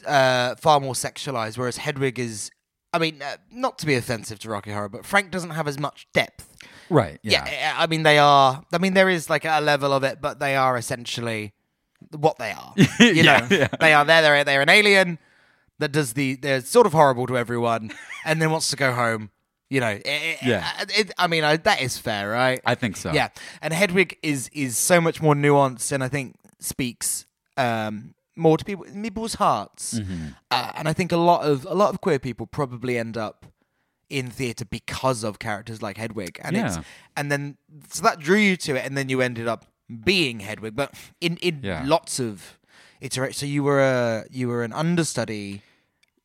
[0.07, 1.57] uh, far more sexualized.
[1.59, 2.51] Whereas Hedwig is,
[2.93, 5.79] I mean, uh, not to be offensive to Rocky Horror, but Frank doesn't have as
[5.79, 6.47] much depth.
[6.91, 7.19] right.
[7.23, 7.49] Yeah.
[7.51, 7.75] Yeah.
[7.77, 8.65] I mean, they are.
[8.73, 11.53] I mean, there is like a level of it, but they are essentially
[12.17, 12.73] what they are.
[13.01, 13.69] You Yeah, know, yeah.
[13.81, 14.23] they are there.
[14.23, 15.19] They're they're an alien
[15.79, 16.37] that does the.
[16.37, 17.91] They're sort of horrible to everyone,
[18.25, 19.31] and then wants to go home.
[19.71, 19.99] You know.
[20.05, 20.67] It, Yeah.
[20.89, 22.61] It, I mean, I, that is fair, right?
[22.65, 23.13] I think so.
[23.13, 23.29] Yeah,
[23.61, 27.27] and Hedwig is is so much more nuanced, and I think speaks
[27.59, 29.99] um, more to people people's hearts.
[29.99, 30.29] Mm-hmm.
[30.51, 33.47] Uh, and I think a lot of a lot of queer people probably end up
[34.09, 36.79] in theatre because of characters like Hedwig, and it's
[37.17, 37.57] and then
[37.91, 39.67] so that drew you to it, and then you ended up
[40.05, 41.83] being Hedwig, but in in Yeah.
[41.87, 42.59] lots of
[43.01, 43.37] iterations.
[43.39, 45.63] So you were a you were an understudy.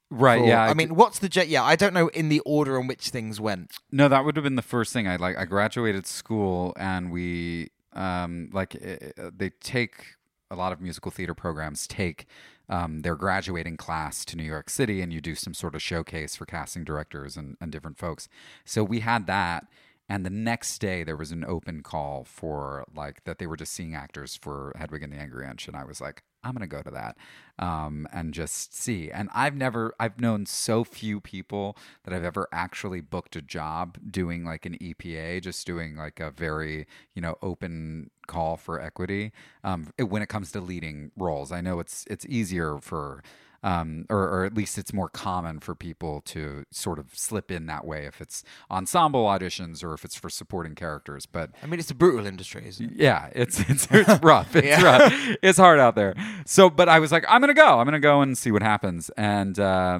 [0.10, 0.39] Right.
[0.41, 0.63] for- yeah.
[0.65, 1.47] I, I mean, what's the jet?
[1.47, 3.71] Yeah, I don't know in the order in which things went.
[3.91, 5.08] No, that would have been the first thing.
[5.08, 5.36] I like.
[5.38, 10.15] I graduated school, and we um like uh, they take
[10.54, 12.26] a lot of musical theater programs take
[12.70, 16.36] um, their graduating class to New York City, and you do some sort of showcase
[16.36, 18.30] for casting directors and, and different folks.
[18.63, 19.68] So we had that.
[20.10, 23.74] And the next day, there was an open call for like that they were just
[23.74, 26.82] seeing actors for Hedwig and the Angry Inch, and I was like, I'm gonna go
[26.82, 27.18] to that
[27.58, 29.10] um, and just see.
[29.10, 33.98] And I've never, I've known so few people that I've ever actually booked a job
[34.10, 36.86] doing like an EPA, just doing like a very,
[37.16, 39.32] you know, open call for equity
[39.63, 41.52] um, when it comes to leading roles.
[41.52, 43.24] I know it's it's easier for.
[43.63, 47.65] Um, or, or at least it's more common for people to sort of slip in
[47.67, 51.26] that way if it's ensemble auditions or if it's for supporting characters.
[51.26, 52.97] But I mean, it's a brutal industry, isn't it?
[52.97, 54.54] yeah, it's it's, it's rough.
[54.56, 54.84] It's Yeah.
[54.84, 55.13] rough.
[55.41, 56.13] It's hard out there.
[56.45, 57.80] So, but I was like, I'm gonna go.
[57.80, 59.10] I'm gonna go and see what happens.
[59.15, 59.99] And uh,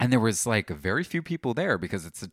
[0.00, 2.22] and there was like very few people there because it's.
[2.22, 2.30] A,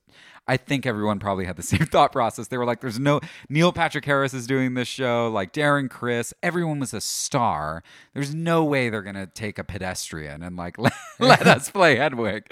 [0.47, 2.47] I think everyone probably had the same thought process.
[2.47, 5.29] They were like, "There's no Neil Patrick Harris is doing this show.
[5.29, 7.83] Like Darren Criss, everyone was a star.
[8.13, 12.45] There's no way they're gonna take a pedestrian and like let, let us play Hedwig."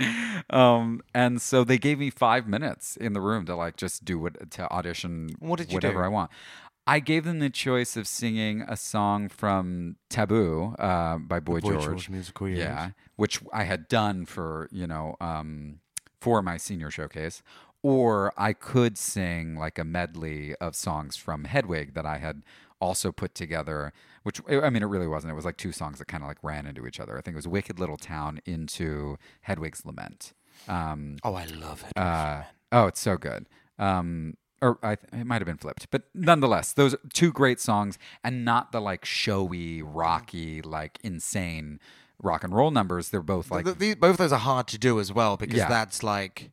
[0.49, 4.19] Um, and so they gave me five minutes in the room to like just do
[4.19, 5.29] what to audition.
[5.39, 6.05] What did you whatever do?
[6.05, 6.31] I want.
[6.87, 11.71] I gave them the choice of singing a song from Taboo uh, by Boy, Boy
[11.71, 11.83] George.
[11.85, 12.59] George musical, yes.
[12.59, 15.79] yeah, which I had done for you know um,
[16.21, 17.41] for my senior showcase,
[17.81, 22.43] or I could sing like a medley of songs from Hedwig that I had
[22.79, 23.91] also put together.
[24.23, 25.31] Which I mean, it really wasn't.
[25.31, 27.17] It was like two songs that kind of like ran into each other.
[27.17, 30.33] I think it was "Wicked Little Town" into Hedwig's Lament.
[30.67, 31.99] Um, Oh, I love it.
[31.99, 33.47] uh, oh, it's so good.
[33.77, 37.97] Um, or I, it might have been flipped, but nonetheless, those are two great songs,
[38.23, 41.79] and not the like showy, rocky, like insane
[42.21, 43.09] rock and roll numbers.
[43.09, 45.67] They're both like Th- th- both those are hard to do as well because Yeah.
[45.69, 46.51] that's like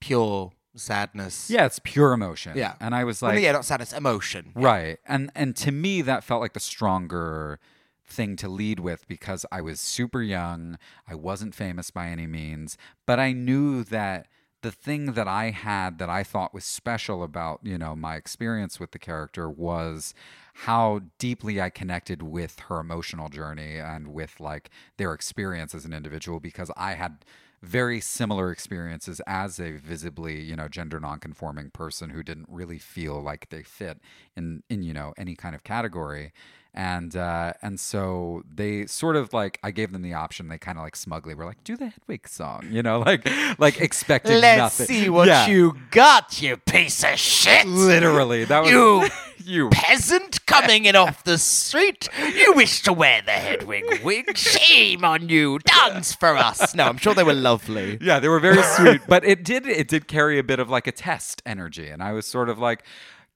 [0.00, 1.50] pure sadness.
[1.50, 2.56] yeah, it's pure emotion.
[2.56, 2.74] Yeah.
[2.80, 4.52] and I was like, Well, yeah, not sadness, emotion.
[4.54, 4.98] Right.
[5.06, 7.60] And and to me that felt like the stronger
[8.04, 10.78] thing to lead with because I was super young.
[11.06, 14.26] I wasn't famous by any means, but I knew that
[14.62, 18.80] the thing that I had that I thought was special about, you know, my experience
[18.80, 20.14] with the character was
[20.54, 25.92] how deeply I connected with her emotional journey and with like their experience as an
[25.92, 27.24] individual because I had
[27.62, 33.20] very similar experiences as a visibly, you know, gender nonconforming person who didn't really feel
[33.22, 33.98] like they fit
[34.36, 36.32] in in you know any kind of category.
[36.74, 40.48] And uh, and so they sort of like I gave them the option.
[40.48, 43.78] They kind of like smugly were like, "Do the Hedwig song," you know, like like
[43.78, 44.86] expecting Let's nothing.
[44.86, 45.48] see what Yeah.
[45.48, 47.66] you got, you piece of shit.
[47.66, 49.06] literally that was You
[49.44, 52.08] you peasant coming in off the street.
[52.34, 54.34] You wish to wear the Hedwig wig.
[54.38, 55.58] Shame on you.
[55.58, 56.74] Dance for us.
[56.74, 57.98] No, I'm sure they were lovely.
[58.00, 60.86] Yeah, they were very sweet, but it did it did carry a bit of like
[60.86, 62.82] a test energy, and I was sort of like,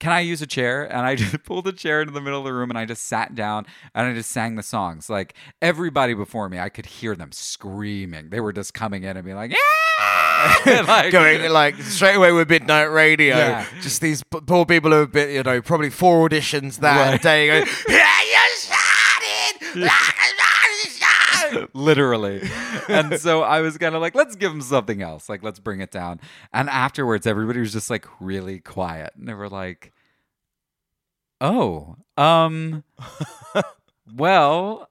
[0.01, 0.85] can I use a chair?
[0.85, 3.05] And I just pulled a chair into the middle of the room and I just
[3.07, 5.09] sat down and I just sang the songs.
[5.11, 8.31] Like everybody before me, I could hear them screaming.
[8.31, 9.57] They were just coming in and being like, yeah!
[10.87, 13.37] like, Going like straight away with midnight radio.
[13.37, 13.67] Yeah.
[13.81, 17.23] Just these p- poor people who have been, you know, probably four auditions that Right.
[17.23, 17.47] day.
[17.47, 19.91] Going, yeah, you shot it.
[21.75, 22.49] literally.
[22.89, 25.29] and so I was kind of like, let's give him something else.
[25.29, 26.21] Like, let's bring it down.
[26.53, 29.13] And afterwards, everybody was just like really quiet.
[29.17, 29.93] And they were like,
[31.41, 32.85] oh, um,
[34.15, 34.89] well,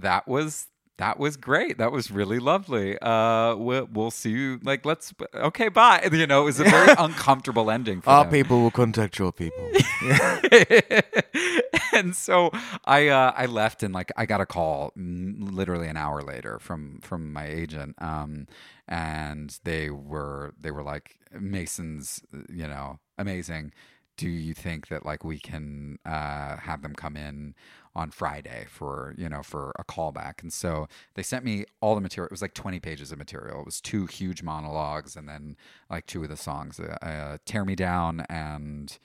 [0.00, 0.66] that was.
[1.02, 1.78] That was great.
[1.78, 2.96] That was really lovely.
[3.00, 4.60] Uh, we'll, we'll see you.
[4.62, 5.12] Like, let's.
[5.34, 6.08] Okay, bye.
[6.12, 8.32] You know, it was a very uncomfortable ending for Our them.
[8.32, 9.68] people will contact your people.
[11.92, 12.50] and so
[12.84, 17.00] I uh, I left and like I got a call literally an hour later from
[17.02, 18.46] from my agent um
[18.88, 23.72] and they were they were like Mason's you know amazing
[24.16, 27.54] do you think that like we can uh, have them come in
[27.94, 32.00] on Friday for you know for a callback and so they sent me all the
[32.00, 35.56] material it was like 20 pages of material it was two huge monologues and then
[35.90, 38.98] like two of the songs uh, uh, tear me down and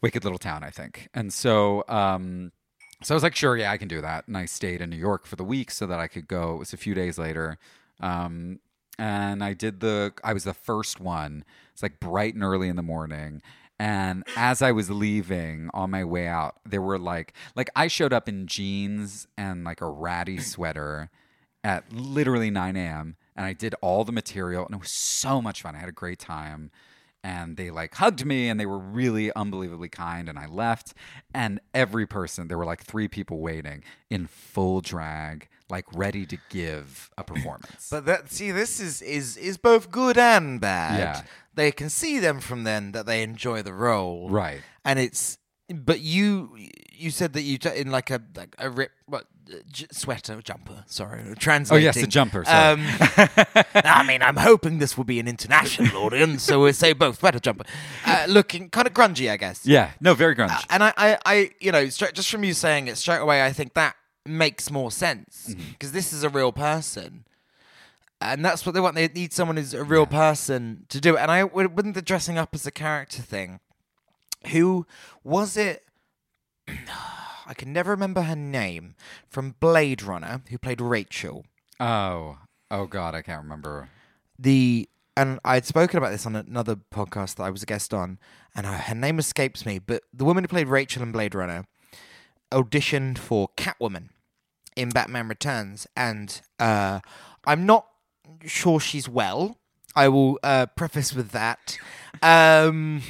[0.00, 1.08] Wicked Little Town, I think.
[1.14, 2.52] And so, um,
[3.02, 4.26] so I was like, sure, yeah, I can do that.
[4.26, 6.54] And I stayed in New York for the week so that I could go.
[6.54, 7.58] It was a few days later.
[8.00, 8.60] Um,
[8.98, 11.44] and I did the, I was the first one.
[11.72, 13.42] It's like bright and early in the morning.
[13.78, 18.12] And as I was leaving on my way out, there were like, like I showed
[18.12, 21.10] up in jeans and like a ratty sweater
[21.62, 23.16] at literally 9 a.m.
[23.34, 25.74] And I did all the material and it was so much fun.
[25.74, 26.70] I had a great time
[27.26, 30.94] and they like hugged me and they were really unbelievably kind and I left
[31.34, 36.38] and every person there were like three people waiting in full drag like ready to
[36.50, 37.88] give a performance.
[37.90, 40.98] But that see, this is is is both good and bad.
[40.98, 41.22] Yeah.
[41.54, 44.60] They can see them from then that they enjoy the role, Right.
[44.84, 45.38] And it's
[45.74, 46.56] but you
[46.92, 49.26] you said that you t- in like a like a rip what
[49.72, 50.84] j- sweater jumper.
[50.86, 51.82] Sorry, translating.
[51.82, 52.72] Oh, yes, the jumper, sorry.
[52.80, 52.86] Um,
[53.74, 57.40] I mean, I'm hoping this will be an international audience, so we'll say both sweater
[57.40, 57.64] jumper,
[58.06, 59.64] uh, looking kind of grungy, I guess.
[59.66, 60.50] yeah, no, very grunge.
[60.50, 63.44] Uh, and I, I, I you know, straight, just from you saying it straight away,
[63.44, 63.94] I think that
[64.28, 65.70] makes more sense Mm-hmm.
[65.72, 67.24] because this is a real person,
[68.20, 68.94] and that's what they want.
[68.96, 71.20] They need someone who's a real person to do it.
[71.20, 73.60] And I wouldn't the dressing up as a character thing.
[74.52, 74.86] Who
[75.24, 75.84] was it?
[76.68, 78.94] I can never remember her name
[79.28, 81.44] from Blade Runner, who played Rachel.
[81.78, 82.38] oh,
[82.70, 83.88] oh God, I can't remember.
[84.38, 87.94] the and I had spoken about this on another podcast that I was a guest
[87.94, 88.18] on,
[88.54, 89.78] and her name escapes me.
[89.78, 91.64] But the woman who played Rachel in Blade Runner
[92.52, 94.08] auditioned for Catwoman
[94.76, 97.00] in Batman Returns, and uh,
[97.46, 97.86] I'm not
[98.44, 99.58] sure she's well.
[99.96, 101.78] I will uh, preface with that,
[102.22, 103.02] um,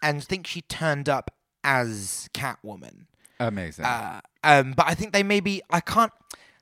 [0.00, 1.32] and think she turned up
[1.64, 3.06] as Catwoman.
[3.40, 3.84] Amazing.
[3.84, 6.12] Uh, um, but I think they maybe I can't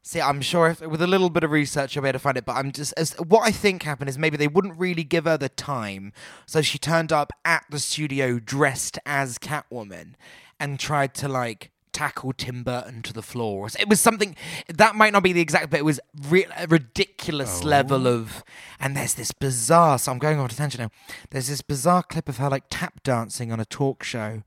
[0.02, 0.20] see.
[0.20, 2.46] I'm sure if, with a little bit of research I'll be able to find it.
[2.46, 5.36] But I'm just as what I think happened is maybe they wouldn't really give her
[5.36, 6.12] the time,
[6.46, 10.14] so she turned up at the studio dressed as Catwoman
[10.58, 13.68] and tried to like tackle Tim Burton to the floor.
[13.78, 14.36] It was something
[14.68, 18.44] that might not be the exact, but it was re- a ridiculous level of.
[18.80, 19.98] And there's this bizarre.
[19.98, 20.90] So I'm going off tangent now.
[21.30, 24.42] There's this bizarre clip of her like tap dancing on a talk show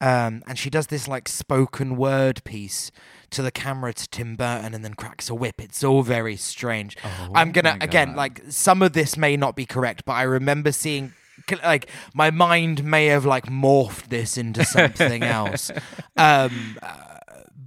[0.00, 2.92] um, and she does this like spoken word piece
[3.30, 5.60] to the camera to Tim Burton and then cracks a whip.
[5.60, 6.96] It's all very strange.
[7.34, 8.16] I'm gonna again God.
[8.16, 11.14] like some of this may not be correct, but I remember seeing
[11.62, 15.70] like my mind may have like morphed this into something else.
[16.16, 16.76] Um,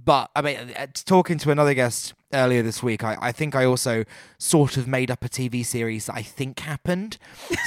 [0.04, 3.64] but I mean, uh, talking to another guest earlier this week, I, I think I
[3.64, 4.04] also
[4.38, 7.18] sort of made up a TV series that I think happened.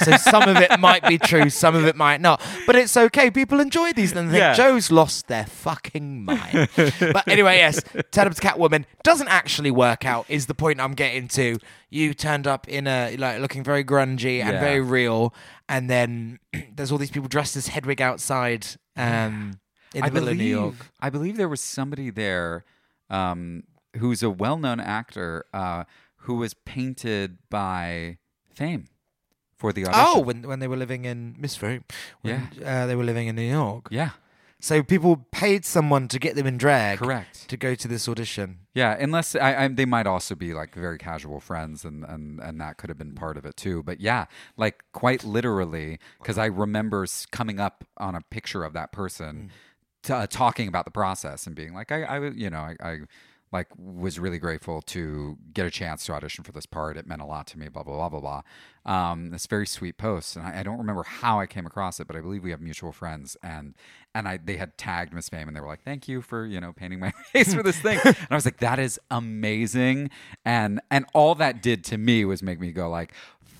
[0.04, 2.42] So some of it might be true, some of it might not.
[2.66, 3.30] But it's okay.
[3.30, 4.54] People enjoy these and think Yeah.
[4.54, 6.68] Joe's lost their fucking mind.
[6.76, 10.26] but anyway, yes, turn up to Catwoman doesn't actually work out.
[10.28, 11.58] Is the point I'm getting to?
[11.90, 14.60] You turned up in a like looking very grungy and Yeah.
[14.60, 15.32] very real,
[15.68, 16.38] and then
[16.74, 18.66] there's all these people dressed as Hedwig outside.
[18.96, 19.60] Um,
[19.96, 20.74] in the I middle believe, of New York.
[21.00, 22.64] I believe there was somebody there
[23.10, 23.64] um,
[23.98, 25.84] who's a well-known actor uh,
[26.24, 28.18] who was painted by
[28.54, 28.88] Fame
[29.56, 30.04] for the audition.
[30.06, 31.84] Oh, when when they were living in Miss Fame,
[32.22, 33.88] when, uh, they were living in New York.
[33.90, 34.10] yeah,
[34.60, 37.48] So people paid someone to get them in drag, Correct.
[37.48, 38.48] to go to this audition.
[38.74, 38.96] yeah.
[38.98, 42.76] Unless I, I, they might also be like very casual friends, and and and that
[42.78, 43.82] could have been part of it too.
[43.82, 48.90] But yeah, like quite literally, because I remember coming up on a picture of that
[48.92, 49.50] person,
[50.06, 52.76] t- uh, talking about the process and being like, I, I, you know, I.
[52.80, 52.98] I
[53.52, 56.96] like was really grateful to get a chance to audition for this part.
[56.96, 57.68] It meant a lot to me.
[57.68, 58.42] Blah blah blah blah blah.
[59.10, 62.06] Um, this very sweet post, and I, I don't remember how I came across it,
[62.06, 63.74] but I believe we have mutual friends, and
[64.16, 66.60] and I they had tagged Miss Fame, and they were like, "Thank you for you
[66.60, 70.10] know painting my face for this thing," and I was like, "That is amazing,"
[70.44, 73.12] and and all that did to me was make me go like,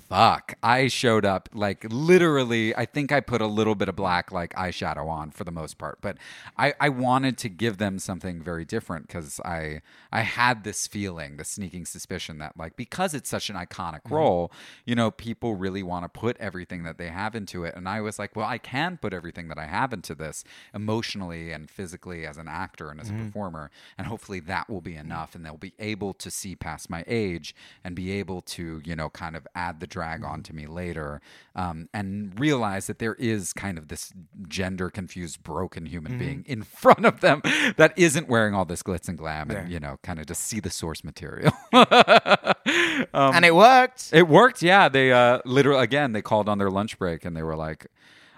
[0.09, 0.55] fuck.
[0.63, 4.55] I showed up like literally i think i put a little bit of black like
[4.55, 6.17] eyeshadow on for the most part but
[6.57, 9.81] i i wanted to give them something very different because i
[10.13, 14.15] i had this feeling the sneaking suspicion that like because it's such an iconic mm-hmm.
[14.15, 14.53] role
[14.85, 18.01] you know people really want to put everything that they have into it and i
[18.01, 20.45] was like well i can put everything that i have into this
[20.75, 23.27] emotionally and physically as an actor and as a mm-hmm.
[23.27, 27.05] performer and hopefully that will be enough and they'll be able to see past my
[27.07, 27.55] age
[27.85, 31.23] and be able to you know kind of add the drag onto me later
[31.55, 34.13] um, and realize that there is kind of this
[34.47, 37.41] gender confused broken human being in front of them
[37.79, 40.61] that isn't wearing all this glitz and glam and you know kind of just see
[40.61, 44.11] the source material and it worked.
[44.13, 47.43] it worked yeah they uh literally again they called on their lunch break and they
[47.43, 47.87] were like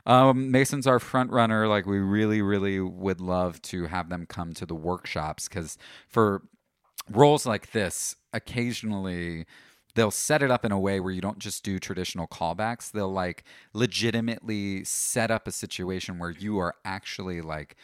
[0.06, 1.68] um, Mason's our front runner.
[1.68, 5.76] Like, we really, really would love to have them come to the workshops because
[6.08, 6.40] for
[7.10, 9.44] roles like this, occasionally
[9.98, 12.90] they'll set it up in a way where you don't just do traditional callbacks.
[12.90, 13.42] They'll like
[13.72, 17.76] legitimately set up a situation where you are actually like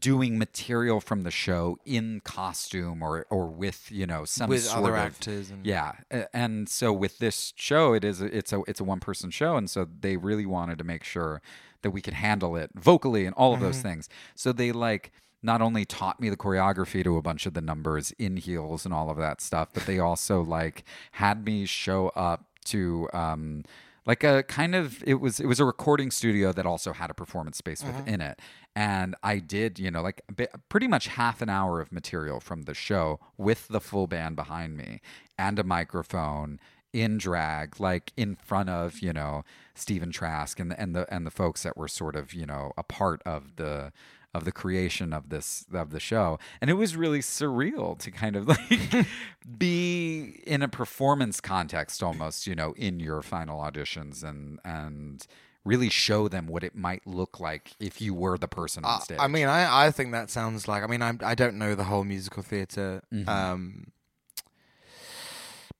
[0.00, 4.78] doing material from the show in costume or or with you know some With sort
[4.78, 5.92] other of- actors and- yeah.
[6.34, 9.56] And so with this show it is a, it's a it's a one person show
[9.56, 11.40] and so they really wanted to make sure
[11.82, 13.88] that we could handle it vocally and all of those mm-hmm.
[13.88, 14.08] things.
[14.34, 15.12] So they like
[15.42, 18.92] not only taught me the choreography to a bunch of the numbers in heels and
[18.92, 23.62] all of that stuff but they also like had me show up to um
[24.08, 27.14] like a kind of it was it was a recording studio that also had a
[27.14, 28.40] performance space within it.
[28.74, 32.62] And i did you know like bit, pretty much half an hour of material from
[32.62, 35.00] the show with the full band behind me
[35.38, 36.58] and a microphone
[36.92, 41.26] in drag like in front of you know Stephen Trask and the, and the and
[41.26, 43.92] the folks that were sort of you know a part of the
[44.34, 48.36] of the creation of this of the show and it was really surreal to kind
[48.36, 49.06] of like
[49.58, 55.26] be in a performance context almost you know in your final auditions and and
[55.64, 59.18] really show them what it might look like if you were the person on stage
[59.20, 60.82] I mean, I, I think that sounds like.
[60.82, 63.28] I mean, I'm, I don't know the whole musical theater Mm-hmm.
[63.28, 63.92] um,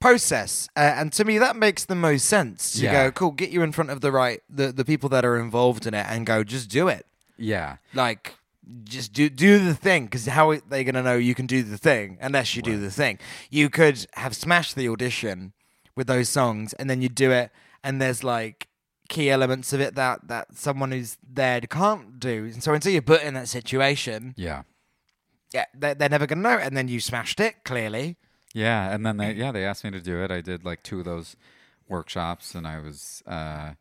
[0.01, 2.72] process, uh, and to me, that makes the most sense.
[2.72, 2.92] To Yeah.
[2.92, 5.86] go, cool, get you in front of the right the the people that are involved
[5.86, 7.07] in it, and go, just do it.
[7.36, 8.34] yeah Like,
[8.85, 10.05] just do do the thing.
[10.05, 12.91] Because how are they gonna know you can do the thing unless you do the
[12.91, 13.19] thing?
[13.51, 15.53] You could have smashed the audition
[15.97, 17.51] with those songs, and then you do it,
[17.83, 18.69] and there's like
[19.09, 22.51] key elements of it that that someone who's there can't do.
[22.53, 24.62] And so until you're put in that situation, yeah
[25.53, 26.59] yeah, they're, they're never gonna know.
[26.59, 28.16] And then you smashed it clearly.
[28.55, 30.31] Yeah, and then they yeah they asked me to do it.
[30.31, 31.37] I did like two of those
[31.89, 33.73] workshops, and I was uh,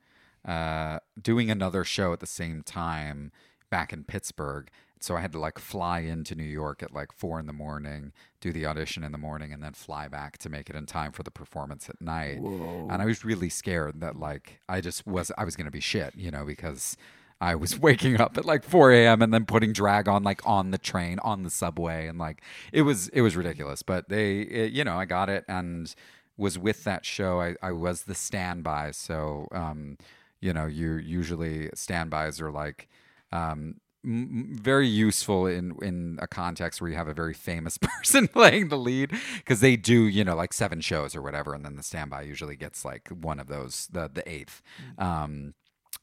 [0.45, 3.31] uh, doing another show at the same time
[3.69, 4.69] back in Pittsburgh.
[4.99, 8.13] So I had to like fly into New York at like four in the morning,
[8.41, 11.11] do the audition in the morning, and then fly back to make it in time
[11.11, 12.39] for the performance at night.
[12.89, 16.15] And I was really scared that like I just was I was gonna be shit,
[16.15, 16.97] you know, because
[17.39, 19.21] I was waking up at like 4 a.m.
[19.21, 22.41] and then putting drag on like on the train, on the subway, and like
[22.71, 23.83] it was it was ridiculous.
[23.83, 25.93] But they, it, you know, I got it and
[26.37, 27.41] was with that show.
[27.41, 29.97] I, I was the standby, so um,
[30.39, 32.87] you know, you usually standbys are like
[33.31, 33.75] um,
[34.05, 38.69] m- very useful in in a context where you have a very famous person playing
[38.69, 41.83] the lead because they do you know like seven shows or whatever, and then the
[41.83, 44.61] standby usually gets like one of those the the eighth.
[44.97, 45.53] Um,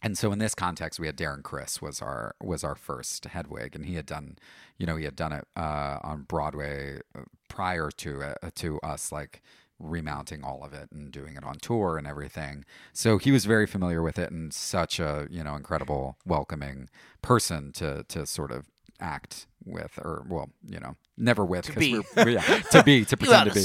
[0.03, 3.75] and so in this context, we had Darren Criss was our was our first Hedwig,
[3.75, 4.37] and he had done,
[4.79, 9.11] you know, he had done it uh, on Broadway uh, prior to uh, to us,
[9.13, 9.41] like
[9.79, 12.65] remounting all of it and doing it on tour and everything.
[12.93, 16.89] So he was very familiar with it and such a you know incredible, welcoming
[17.23, 18.67] person to to sort of
[19.01, 22.01] act with, or well, you know, never with, 'cause be.
[22.17, 23.65] yeah, to be, to pretend to be.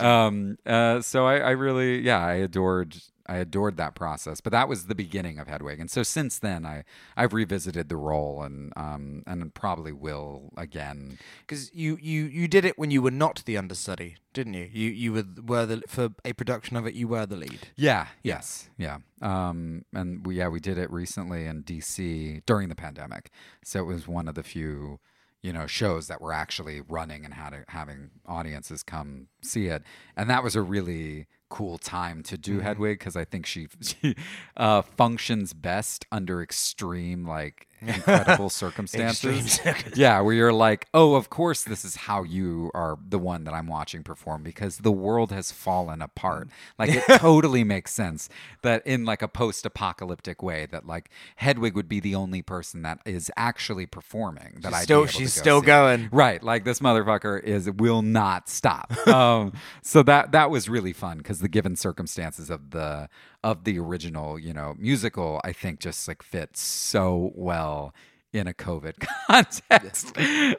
[0.00, 2.96] Um, uh, so I, I really, yeah, I adored,
[3.28, 4.40] I adored that process.
[4.40, 6.84] But that was the beginning of Hedwig, and so since then, I,
[7.16, 11.18] I've revisited the role, and um, and probably will again.
[11.40, 14.68] Because you, you, you did it when you were not the understudy, didn't you?
[14.72, 16.94] You you were were the for a production of it.
[16.94, 17.68] You were the lead.
[17.76, 18.06] Yeah.
[18.22, 18.70] Yes.
[18.78, 18.98] Yeah.
[19.20, 23.30] Um, and we, yeah, we did it recently in DC during the pandemic,
[23.62, 25.00] so it was one of the few.
[25.42, 29.82] You know, shows that were actually running and had having audiences come see it,
[30.16, 34.14] and that was a really cool time to do Hedwig because I think she, she
[34.56, 39.60] uh, functions best under extreme like incredible circumstances.
[39.94, 43.54] yeah, where you're like, oh, of course, this is how you are the one that
[43.54, 46.48] I'm watching perform because the world has fallen apart.
[46.78, 48.28] Like it totally makes sense
[48.62, 53.00] that in like a post-apocalyptic way, that like Hedwig would be the only person that
[53.04, 54.58] is actually performing.
[54.62, 56.08] That I still- she's still going.
[56.12, 58.94] Right, like this motherfucker is will not stop.
[59.08, 59.52] um,
[59.82, 63.08] so that that was really fun because the given circumstances of the
[63.44, 67.94] of the original, you know, musical, I think just like fits so well
[68.30, 68.94] in a COVID
[69.26, 70.14] context.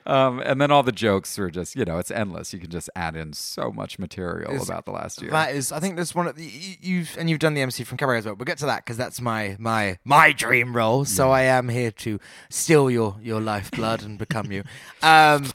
[0.07, 2.51] Um, and then all the jokes are just, you know, it's endless.
[2.51, 5.30] You can just add in so much material about the last year.
[5.30, 7.84] That is, I think that's one of the, you- you've and you've done the MC
[7.84, 8.34] from Cabaret as well.
[8.36, 11.05] We'll get to that because that's my my my dream role.
[11.05, 12.19] So I am here to
[12.49, 14.63] steal your your lifeblood and become you.
[15.03, 15.45] Um,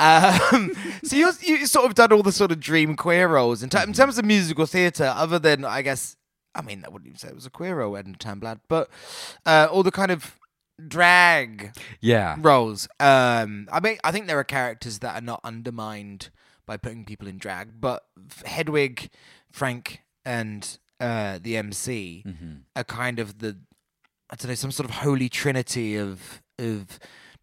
[0.00, 0.72] Um,
[1.04, 3.82] so you you sort of done all the sort of dream queer roles in, ter-
[3.82, 6.16] in terms of musical theatre, other than I guess.
[6.54, 8.90] I mean, I wouldn't even say it was a queer role, Edna Turnblad, but
[9.46, 10.34] uh, all the kind of
[10.86, 12.36] drag yeah.
[12.40, 12.88] roles.
[12.98, 16.30] Um, I mean, I think there are characters that are not undermined
[16.66, 18.04] by putting people in drag, but
[18.44, 19.10] Hedwig,
[19.52, 22.24] Frank, and uh, the MC
[22.76, 23.58] are kind of the
[24.30, 26.98] I don't know some sort of holy trinity of of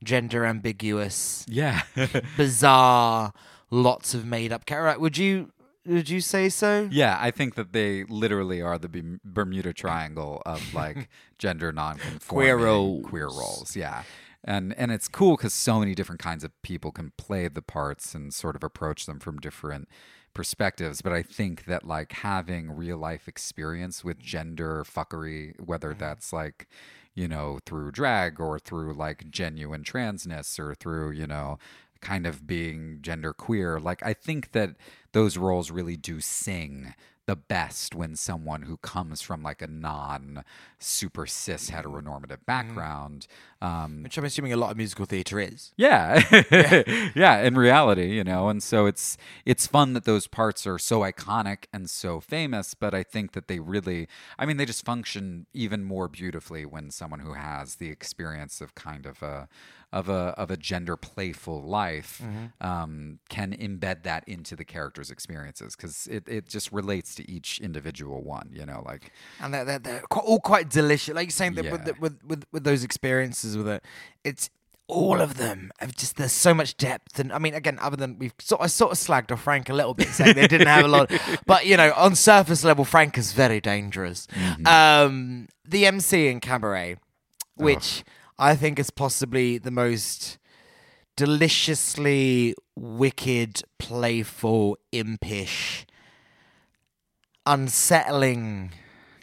[0.06, 1.82] gender ambiguous, Yeah.
[2.38, 3.34] bizarre,
[3.70, 5.00] lots of made up character.
[5.00, 5.52] Would you
[5.86, 6.90] would you say so?
[6.92, 12.58] Yeah, I think that they literally are the Bermuda Triangle of like gender non-conforming Queer
[12.58, 13.06] roles.
[13.06, 14.04] Queer roles, yeah.
[14.44, 18.16] And and it's cool because so many different kinds of people can play the parts
[18.16, 19.88] and sort of approach them from different
[20.34, 21.02] perspectives.
[21.02, 26.00] But I think that like having real life experience with gender fuckery, whether mm.
[26.00, 26.68] that's like
[27.16, 31.58] you know through drag or through like genuine transness or through you know
[32.02, 33.80] kind of being gender queer.
[33.80, 34.76] Like I think that
[35.14, 36.94] those roles really do sing
[37.28, 40.44] the best when someone who comes from like a non
[40.80, 43.26] super cis heteronormative background
[43.62, 45.74] um Which I'm assuming a lot of musical theatre is.
[45.78, 46.22] yeah.
[47.16, 51.00] yeah, in reality, you know, and so it's it's fun that those parts are so
[51.02, 54.08] iconic and so famous, but I think that they really
[54.38, 58.76] I mean they just function even more beautifully when someone who has the experience of
[58.76, 59.48] kind of a
[59.96, 62.22] of a of a gender playful life
[62.62, 67.60] um, can embed that into the character's experiences because it, it just relates to each
[67.62, 71.16] individual one, you know, like and they're, they're, they're all quite delicious.
[71.16, 71.94] Like you're saying that with, Yeah.
[71.94, 73.84] the, with with with those experiences with it,
[74.24, 74.50] it's
[74.88, 77.18] all of them have just there's so much depth.
[77.18, 79.74] And I mean, again, other than we've sort of sort of slagged off Frank a
[79.74, 81.10] little bit, saying they didn't have a lot,
[81.48, 84.28] but you know, on surface level, Frank is very dangerous.
[84.66, 86.98] Um, the MC in Cabaret,
[87.56, 88.04] which
[88.38, 90.38] I think is possibly the most
[91.16, 95.86] deliciously wicked, playful, impish
[97.46, 98.72] unsettling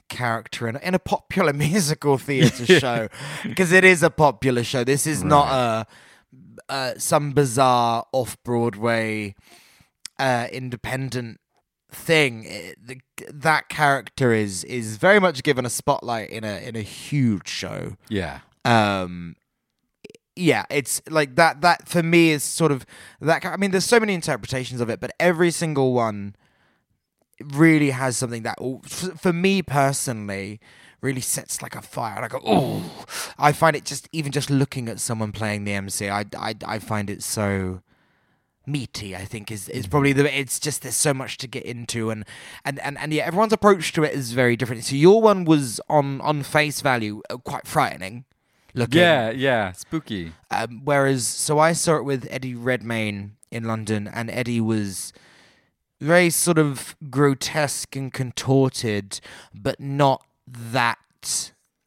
[0.08, 3.08] character in, in a popular musical theatre show
[3.42, 4.84] because it is a popular show.
[4.84, 5.86] This is not a
[6.68, 9.34] uh, some bizarre off Broadway
[10.18, 11.40] uh, independent
[11.90, 12.44] thing.
[12.44, 13.00] It, the,
[13.32, 17.96] that character is is very much given a spotlight in a in a huge show
[18.08, 18.40] yeah.
[18.64, 19.36] Um
[20.36, 22.86] yeah it's like that that for me is sort of
[23.20, 26.34] that i mean there's so many interpretations of it but every single one
[27.40, 28.56] really has something that
[28.86, 30.60] for me personally
[31.00, 32.14] really sets like a fire.
[32.16, 33.04] And i go oh
[33.38, 36.78] i find it just even just looking at someone playing the mc i i, I
[36.78, 37.82] find it so
[38.64, 42.10] meaty i think is is probably the it's just there's so much to get into
[42.10, 42.24] and
[42.64, 44.84] and and, and yeah everyone's approach to it is very different.
[44.84, 48.24] So your one was on on face value uh, quite frightening
[48.74, 50.32] looking Yeah, yeah, spooky.
[50.50, 55.12] um, whereas, so I saw it with Eddie Redmayne in London, and Eddie was
[56.00, 59.20] very sort of grotesque and contorted,
[59.54, 60.98] but not that.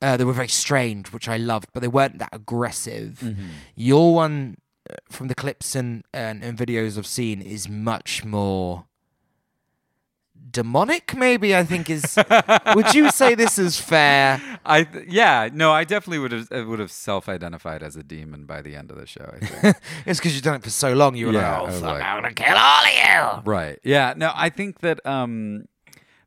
[0.01, 3.35] Uh, they were very strange, which I loved, but they weren't that aggressive.
[3.75, 4.57] Your one,
[4.89, 8.85] uh, from the clips and, and and videos I've seen, is much more
[10.49, 11.15] demonic.
[11.15, 12.17] Maybe I think is.
[12.75, 14.41] would you say this is fair?
[14.65, 18.61] I th- yeah, no, I definitely would have would have self-identified as a demon by
[18.61, 19.29] the end of the show.
[19.41, 19.75] I think.
[20.05, 21.15] It's because you've done it for so long.
[21.15, 23.51] You were Yeah, like, oh fuck, like- I'm gonna kill all of you.
[23.51, 23.79] right.
[23.83, 24.13] Yeah.
[24.15, 25.65] No, I think that um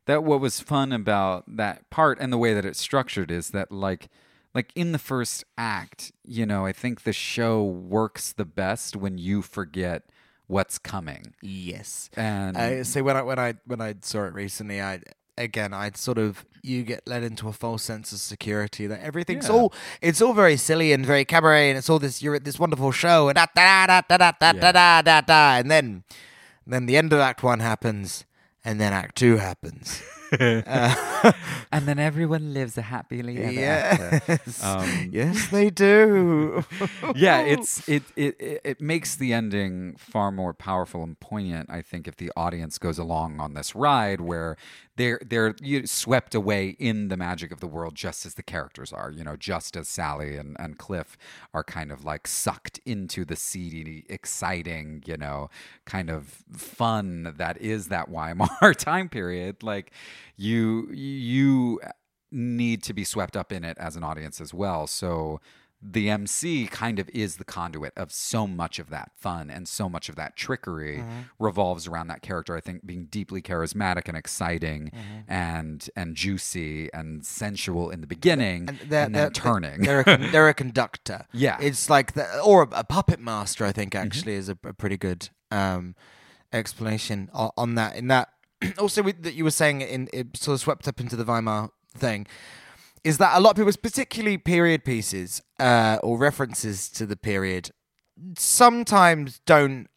[0.05, 3.71] that what was fun about that part and the way that it's structured is that
[3.71, 4.09] like
[4.55, 9.17] like in the first act, you know, I think the show works the best when
[9.19, 10.03] you forget
[10.49, 11.33] what's coming.
[11.41, 12.09] Yes.
[12.17, 15.01] And uh, when I when I when I saw it recently, I
[15.37, 19.47] again I'd sort of you get led into a false sense of security that everything's
[19.47, 19.53] yeah.
[19.53, 22.59] all it's all very silly and very cabaret and it's all this you're at this
[22.59, 26.03] wonderful show and da da da da da da da da da and then
[26.65, 28.25] and then the end of Act One happens
[28.65, 30.01] and then Act Two happens.
[30.31, 30.65] and
[31.71, 34.21] and then everyone lives a happily ever after.
[34.27, 36.63] Yes, Um, yes, they do.
[37.13, 41.69] yeah, it's it, it it it makes the ending far more powerful and poignant.
[41.69, 44.57] I think if the audience goes along on this ride where
[44.99, 48.91] they're they're you, swept away in the magic of the world, just as the characters
[48.91, 49.09] are.
[49.09, 51.17] You know, just as Sally and and Cliff
[51.53, 55.49] are kind of like sucked into the seedy, exciting, you know,
[55.85, 59.63] kind of fun that is that Weimar time period.
[59.63, 59.91] Like
[60.35, 61.79] you you
[62.31, 64.85] need to be swept up in it as an audience as well.
[64.85, 65.39] So
[65.81, 69.87] the MC kind of is the conduit of so much of that fun and so
[69.87, 71.19] much of that trickery Mm-hmm.
[71.39, 72.55] revolves around that character.
[72.55, 75.31] I think being deeply charismatic and exciting Mm-hmm.
[75.31, 79.81] and and juicy and sensual in the beginning and, then turning.
[79.83, 81.25] They're a, they're a conductor.
[81.31, 81.57] Yeah.
[81.61, 83.65] it's like the, or a, a puppet master.
[83.65, 84.05] I think Mm-hmm.
[84.05, 85.95] actually is a, a pretty good um,
[86.53, 87.95] explanation on, on that.
[87.95, 88.29] In that,
[88.77, 91.69] also with, that you were saying in it sort of swept up into the Weimar
[91.95, 92.27] thing.
[93.03, 97.71] Is that a lot of people, particularly period pieces uh, or references to the period,
[98.37, 99.87] sometimes don't.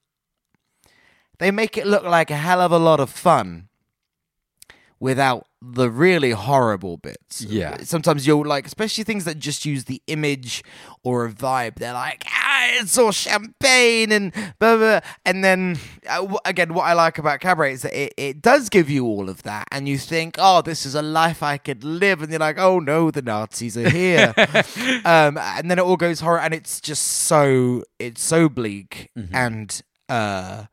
[1.38, 3.68] They make it look like a hell of a lot of fun
[5.02, 7.42] without the really horrible bits.
[7.42, 7.78] Yeah.
[7.82, 10.62] Sometimes you'll like, especially things that just use the image
[11.02, 11.74] or a vibe.
[11.74, 15.00] They're like, ah, it's all champagne and blah, blah.
[15.24, 15.76] And then,
[16.08, 19.28] uh, again, what I like about Cabaret is that it, it does give you all
[19.28, 19.66] of that.
[19.72, 22.22] And you think, oh, this is a life I could live.
[22.22, 24.32] And you're like, oh no, the Nazis are here.
[25.04, 26.38] um, and then it all goes horror.
[26.38, 29.10] And it's just so, it's so bleak.
[29.32, 30.66] And, uh,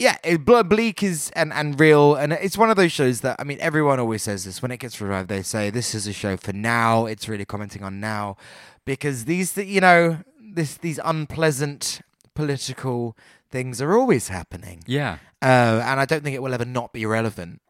[0.00, 3.44] yeah, it, Bleak is and, and real, and it's one of those shows that I
[3.44, 5.28] mean, everyone always says this when it gets revived.
[5.28, 7.04] They say this is a show for now.
[7.04, 8.38] It's really commenting on now
[8.86, 12.00] because these, th- you know, this these unpleasant
[12.34, 13.14] political
[13.50, 15.18] things are always happening, yeah.
[15.42, 17.60] uh, and I don't think it will ever not be relevant.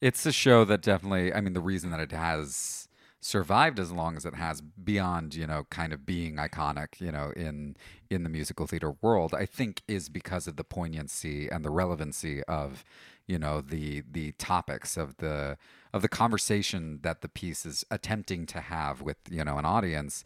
[0.00, 2.77] It's a show that definitely, I mean, the reason that it has
[3.20, 7.32] survived as long as it has beyond, you know, kind of being iconic, you know,
[7.36, 7.76] in
[8.10, 12.42] in the musical theater world, I think is because of the poignancy and the relevancy
[12.44, 12.84] of,
[13.26, 15.58] you know, the the topics of the
[15.92, 20.24] of the conversation that the piece is attempting to have with, you know, an audience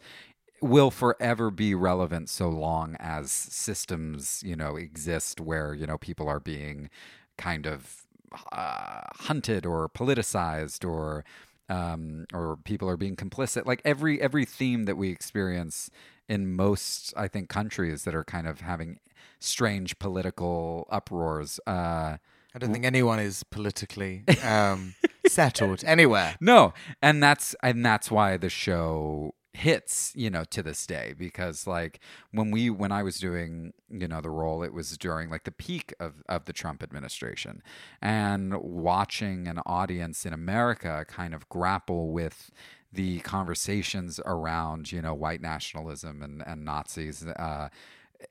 [0.61, 6.29] will forever be relevant so long as systems, you know, exist where, you know, people
[6.29, 6.89] are being
[7.37, 8.05] kind of
[8.51, 11.25] uh, hunted or politicized or
[11.69, 13.65] um, or people are being complicit.
[13.65, 15.89] Like every every theme that we experience
[16.27, 18.99] in most, I think, countries that are kind of having
[19.39, 21.59] strange political uproars.
[21.67, 22.17] Uh,
[22.55, 24.95] I don't think anyone is politically um,
[25.27, 26.35] settled anywhere.
[26.39, 31.67] no, and that's and that's why the show hits, you know, to this day because
[31.67, 31.99] like
[32.31, 35.51] when we when I was doing, you know, the role it was during like the
[35.51, 37.61] peak of of the Trump administration.
[38.01, 42.51] And watching an audience in America kind of grapple with
[42.91, 47.69] the conversations around, you know, white nationalism and and Nazis uh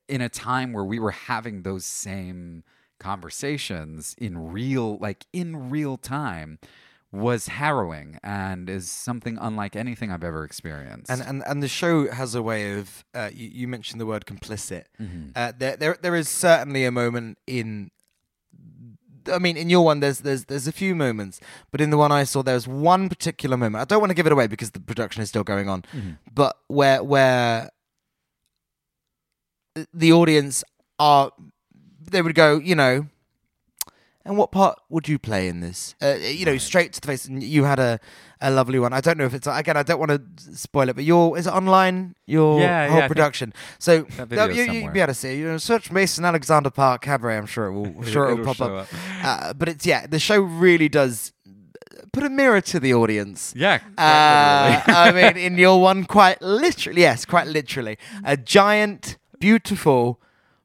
[0.08, 2.64] in a time where we were having those same
[2.98, 6.58] conversations in real like in real time
[7.12, 11.10] was harrowing and is something unlike anything I've ever experienced.
[11.10, 14.24] And, and and the show has a way of uh, you, you mentioned the word
[14.24, 14.84] complicit.
[15.36, 17.90] Uh, there, there there is certainly a moment in.
[19.32, 21.38] I mean, in your one, there's there's there's a few moments,
[21.70, 23.82] but in the one I saw, there's one particular moment.
[23.82, 25.84] I don't want to give it away because the production is still going on,
[26.34, 27.70] but where where
[29.94, 30.64] the audience
[30.98, 31.30] are,
[32.10, 33.06] they would go, you know,
[34.24, 35.94] and what part would you play in this?
[36.02, 37.24] Uh, you know, straight to the face.
[37.24, 37.98] And you had a,
[38.40, 38.92] a lovely one.
[38.92, 39.76] I don't know if it's again.
[39.76, 42.14] I don't want to spoil it, but your is it online?
[42.26, 43.52] Your Yeah, whole yeah, production.
[43.78, 44.04] So you,
[44.62, 45.34] you, be able to see.
[45.34, 45.38] it.
[45.38, 47.36] You know, search Mason Alexander Park Cabaret.
[47.36, 48.02] I'm sure it will.
[48.12, 48.70] Sure it will pop up.
[48.72, 48.88] up.
[49.22, 51.32] Uh, but it's yeah, the show really does
[52.12, 53.54] put a mirror to the audience.
[53.56, 60.20] yeah, Uh, I mean, in your one, quite literally, yes, quite literally, a giant, beautiful,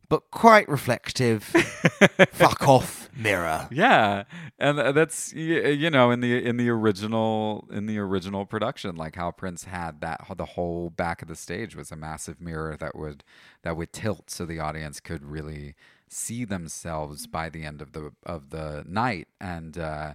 [0.09, 1.43] but quite reflective,
[2.31, 3.67] fuck off mirror.
[3.71, 4.23] yeah,
[4.59, 9.31] and that's you know in the in the original in the original production, like Hal
[9.31, 13.23] Prince had that the whole back of the stage was a massive mirror that would
[13.63, 15.75] that would tilt so the audience could really
[16.09, 20.13] see themselves by the end of the of the night and uh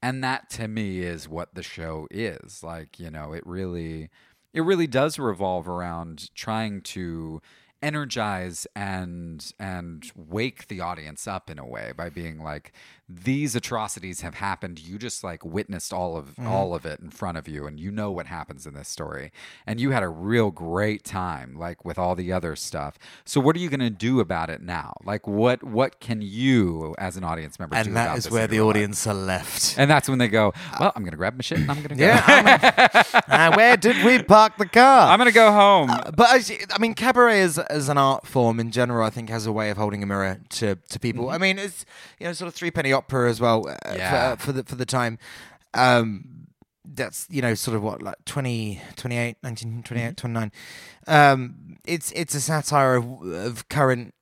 [0.00, 4.08] and that to me is what the show is like you know it really
[4.54, 7.40] it really does revolve around trying to
[7.82, 12.72] energize and and wake the audience up in a way by being like
[13.08, 16.46] these atrocities have happened you just like witnessed all of mm-hmm.
[16.46, 19.30] all of it in front of you and you know what happens in this story
[19.66, 23.54] and you had a real great time like with all the other stuff so what
[23.56, 27.24] are you going to do about it now like what what can you as an
[27.24, 28.68] audience member do And that is where the life?
[28.76, 29.74] audience are left.
[29.76, 31.76] and that's when they go uh, well i'm going to grab my shit and i'm
[31.78, 33.02] going to go Yeah.
[33.28, 35.08] uh, where did we park the car?
[35.12, 38.26] i'm going to go home uh, but as, I mean, cabaret as as an art
[38.26, 41.30] form in general, I think has a way of holding a mirror to to people.
[41.30, 41.84] I mean, it's
[42.20, 44.10] you know sort of three penny opera as well uh, Yeah.
[44.10, 45.18] for, uh, for the for the time.
[45.74, 46.46] Um,
[46.84, 50.52] that's you know sort of what like 20, 28, 19, 28, 29.
[51.06, 54.14] Um, it's it's a satire of, of current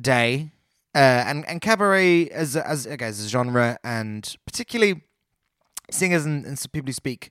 [0.00, 0.50] day,
[0.94, 5.02] uh, and and cabaret as a- as okay, as a genre, and particularly
[5.90, 7.30] singers and, and people who speak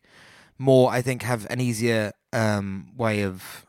[0.59, 3.65] more, I think, have an easier um, way of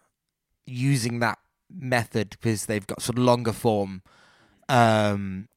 [0.66, 1.38] using that
[1.76, 4.02] method because they've got sort of longer form
[4.68, 5.48] um,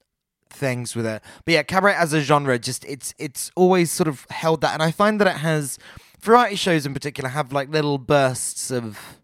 [0.49, 1.21] things with it.
[1.45, 4.83] But yeah, cabaret as a genre, just it's it's always sort of held that, and
[4.83, 5.77] I find that it has
[6.19, 9.19] variety shows in particular have like little bursts of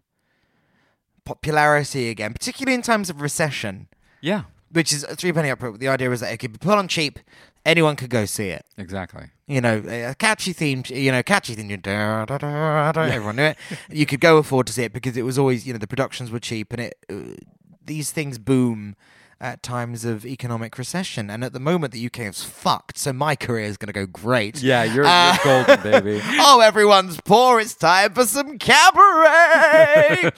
[1.24, 3.88] popularity again, particularly in times of recession.
[4.20, 4.42] yeah
[4.74, 5.72] Which is a three penny opera.
[5.78, 7.18] The idea is that it could be put on cheap,
[7.64, 11.68] anyone could go see it exactly you know, a catchy theme, you know, catchy theme,
[11.80, 13.58] da, da, da, da, everyone knew it.
[13.90, 16.30] You could go afford to see it because it was always, you know, the productions
[16.30, 17.36] were cheap and it, uh,
[17.84, 18.96] these things boom
[19.44, 21.28] at times of economic recession.
[21.28, 24.06] And at the moment, the UK is fucked, so my career is going to go
[24.06, 24.62] great.
[24.62, 27.60] yeah you're, Uh, you're golden baby oh, everyone's poor.
[27.60, 30.30] It's time for some cabaret.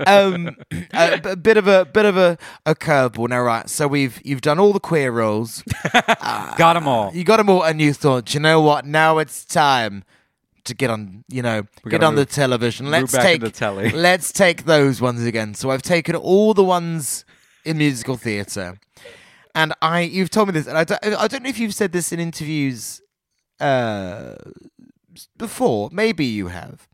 [0.06, 0.56] um,
[0.94, 3.28] a, a bit of a bit of a, a curveball.
[3.28, 3.68] Now, right?
[3.68, 5.62] So we've you've done all the queer roles.
[6.56, 8.86] got them all You got them all, and you thought, you know what?
[8.86, 10.04] Now it's time
[10.64, 11.24] to get on.
[11.28, 12.90] You know, We get on the television.
[12.90, 13.90] Let's take the telly.
[13.90, 15.52] let's take those ones again.
[15.52, 17.26] So I've taken all the ones
[17.64, 18.78] in musical theatre,
[19.54, 21.92] and I you've told me this, and I don't, I don't know if you've said
[21.92, 23.00] this in interviews
[23.60, 24.34] uh,
[25.36, 25.90] before.
[25.92, 26.88] Maybe you have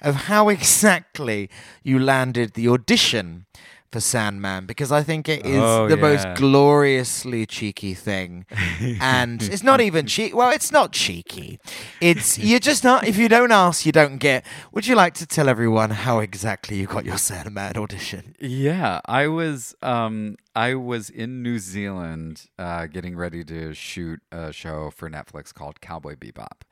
[0.00, 1.50] of how exactly
[1.82, 3.46] you landed the audition
[3.90, 8.46] for Sandman because I think it is Oh, the most gloriously cheeky thing.
[9.00, 10.34] and it's not even cheeky.
[10.34, 11.58] Well, it's not cheeky.
[12.00, 14.44] It's you're just not if you don't ask, you don't get.
[14.72, 18.34] Would you like to tell everyone how exactly you got your Sandman audition?
[18.40, 24.52] Yeah, I was um I was in New Zealand uh getting ready to shoot a
[24.52, 26.62] show for Netflix called Cowboy Bebop.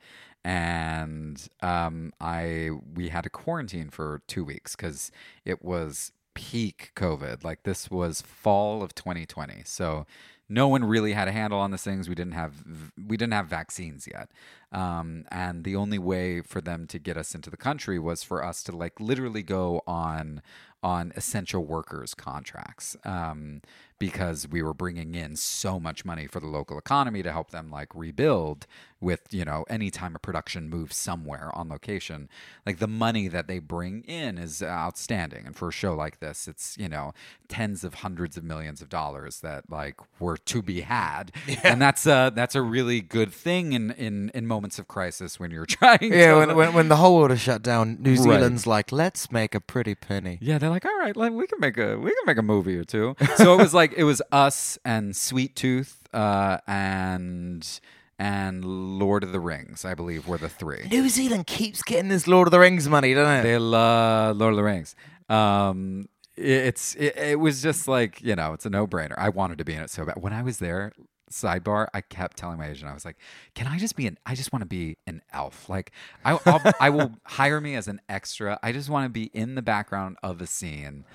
[0.45, 5.11] And um I we had a quarantine for 2 weeks cuz
[5.45, 7.43] it was peak COVID.
[7.43, 9.63] Like this was fall of 2020.
[9.65, 10.05] So
[10.47, 12.07] no one really had a handle on these things.
[12.07, 12.63] We didn't have
[12.97, 14.29] we didn't have vaccines yet,
[14.71, 18.43] um, and the only way for them to get us into the country was for
[18.43, 20.41] us to like literally go on
[20.81, 23.61] on essential workers contracts um,
[23.99, 27.69] because we were bringing in so much money for the local economy to help them
[27.69, 28.65] like rebuild
[29.01, 32.27] with you know anytime a production moves somewhere on location
[32.65, 36.47] like the money that they bring in is outstanding and for a show like this
[36.47, 37.13] it's you know
[37.47, 41.31] tens of hundreds of millions of dollars that like were to be had
[41.63, 45.51] and that's a that's a really good thing in in in moments of crisis when
[45.51, 48.17] you're trying Yeah, to, when, when when the whole world is shut down, New Right.
[48.17, 50.37] Zealand's like, let's make a pretty penny.
[50.41, 52.75] Yeah, they're like, all right, like, we can make a we can make a movie
[52.77, 53.15] or two.
[53.35, 57.79] So it was like it was us and Sweet Tooth uh, and
[58.17, 58.65] and
[58.99, 60.87] Lord of the Rings, I believe, were the three.
[60.91, 63.43] New Zealand keeps getting this Lord of the Rings money, doesn't it?
[63.43, 64.95] They love Lord of the Rings.
[65.29, 69.15] Um, it- it's it, it was just like you know, it's a no brainer.
[69.17, 70.21] I wanted to be in it so bad.
[70.21, 70.91] When I was there,
[71.31, 73.17] sidebar, I kept telling my agent, I was like,
[73.55, 74.17] "Can I just be an?
[74.25, 75.69] I just want to be an elf.
[75.69, 75.91] Like,
[76.25, 78.57] I I'll, I will hire me as an extra.
[78.63, 81.05] I just want to be in the background of a scene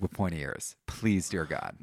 [0.00, 0.76] with pointy ears.
[0.86, 1.76] Please, dear God.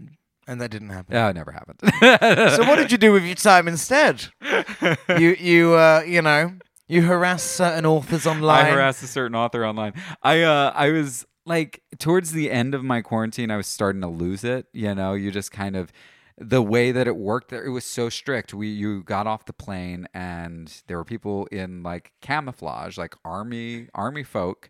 [0.47, 1.13] And that didn't happen.
[1.13, 1.79] Yeah, it never happened.
[2.55, 4.27] so what did you do with your time instead?
[5.17, 6.53] you you uh you know
[6.87, 8.65] you harass certain authors online.
[8.65, 9.93] I harassed a certain author online.
[10.23, 14.07] I uh I was like towards the end of my quarantine, I was starting to
[14.07, 14.67] lose it.
[14.73, 15.91] You know, you just kind of
[16.39, 19.53] the way that it worked there it was so strict we you got off the
[19.53, 24.69] plane and there were people in like camouflage like army army folk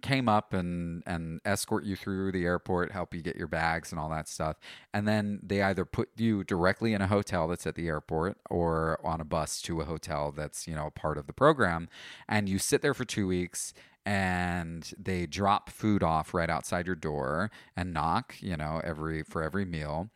[0.00, 4.00] came up and and escort you through the airport help you get your bags and
[4.00, 4.56] all that stuff.
[4.94, 9.00] And then they either put you directly in a hotel that's at the airport or
[9.04, 11.88] on a bus to a hotel that's you know part of the program.
[12.28, 13.74] And you sit there for two weeks
[14.06, 19.42] and they drop food off right outside your door and knock you know every for
[19.42, 20.10] every meal.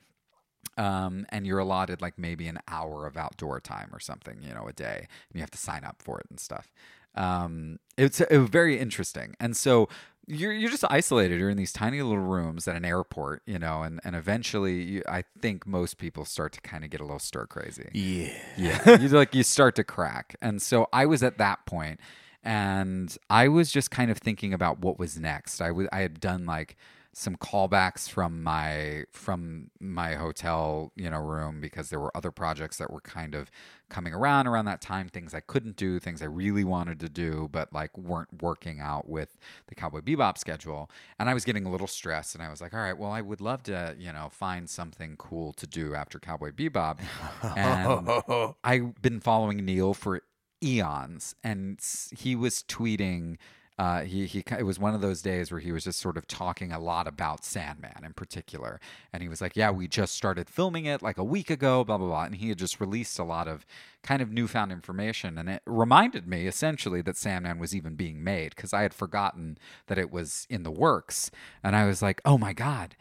[0.79, 4.67] Um, and you're allotted like maybe an hour of outdoor time or something, you know,
[4.69, 6.73] a day, and you have to sign up for it and stuff.
[7.15, 9.89] Um, it's it was very interesting, and so
[10.27, 11.39] you're you're just isolated.
[11.39, 15.03] You're in these tiny little rooms at an airport, you know, and and eventually, you,
[15.09, 17.91] I think most people start to kind of get a little stir crazy.
[17.93, 18.33] Yeah.
[18.57, 22.01] Yeah, you like you start to crack, and so I was at that point,
[22.43, 25.61] and I was just kind of thinking about what was next.
[25.61, 26.77] I was I had done like
[27.15, 32.79] some callbacks from my from my hotel you know room because there were other projects
[32.79, 33.51] that were kind of
[33.91, 37.49] coming around around that time things i couldn't do things i really wanted to do
[37.53, 39.37] but like weren't working out with
[39.67, 40.91] the cowboy bebop schedule.
[41.19, 43.21] And i was getting a little stressed and i was like all right well i
[43.21, 46.99] would love to you know find something cool to do after cowboy bebop.
[47.43, 50.23] And i've been following neil for
[50.63, 51.79] eons and
[52.17, 53.37] he was tweeting
[53.79, 56.27] uh, he he it was one of those days where he was just sort of
[56.27, 58.79] talking a lot about Sandman in particular,
[59.13, 61.99] and he was like, "Yeah, we just started filming it like a week ago, blah
[61.99, 63.65] blah blah," and he had just released a lot of
[64.03, 68.55] kind of newfound information, and it reminded me essentially that Sandman was even being made
[68.55, 69.57] because I had forgotten
[69.87, 71.31] that it was in the works,
[71.63, 72.97] and I was like, "Oh my god."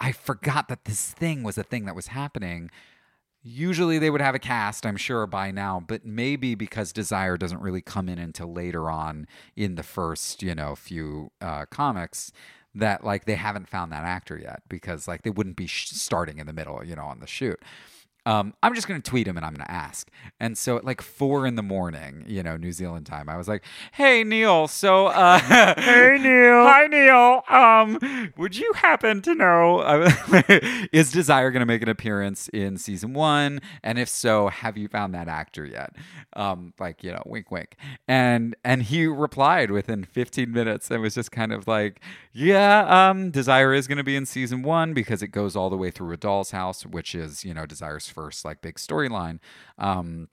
[0.00, 2.72] I forgot that this thing was a thing that was happening.
[3.44, 7.60] Usually they would have a cast, I'm sure, by now, but maybe because Desire doesn't
[7.60, 9.26] really come in until later on
[9.56, 12.30] in the first, you know, few uh, comics,
[12.74, 16.38] that like they haven't found that actor yet because like they wouldn't be sh- starting
[16.38, 17.60] in the middle, you know, on the shoot.
[18.24, 20.08] Um, I'm just gonna tweet him and I'm gonna ask.
[20.38, 23.48] And so at like four in the morning, you know, New Zealand time, I was
[23.48, 25.38] like, "Hey Neil, so uh,
[25.76, 27.42] hey Neil, hi Neil.
[27.48, 29.82] Um, would you happen to know
[30.92, 33.60] is Desire gonna make an appearance in season one?
[33.82, 35.96] And if so, have you found that actor yet?
[36.34, 37.76] Um, like you know, wink, wink.
[38.06, 42.00] And and he replied within 15 minutes and was just kind of like,
[42.32, 45.90] "Yeah, um, Desire is gonna be in season one because it goes all the way
[45.90, 49.38] through a Doll's House, which is you know Desire's first like big storyline."
[49.78, 50.28] Um,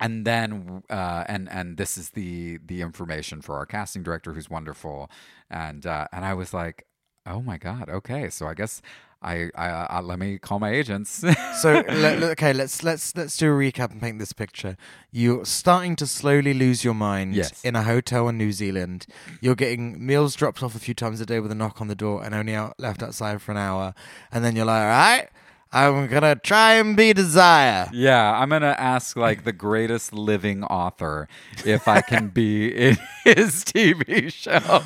[0.00, 4.48] and then uh, and and this is the the information for our casting director who's
[4.48, 5.10] wonderful
[5.50, 6.86] and uh, and I was like
[7.26, 8.80] oh my god okay so I guess
[9.22, 11.22] I I, I let me call my agents
[11.60, 14.76] So le- le- okay, let's let's let's do a recap and paint this picture.
[15.12, 17.62] You're starting to slowly lose your mind Yes.
[17.64, 19.06] in a hotel in New Zealand.
[19.40, 21.94] You're getting meals dropped off a few times a day with a knock on the
[21.94, 23.94] door, and only out left outside for an hour.
[24.32, 25.28] And then you're like, all right,
[25.74, 27.88] I'm gonna try and be Desire.
[27.92, 31.28] yeah I'm gonna ask like the greatest living author
[31.64, 34.82] if I can be in his TV show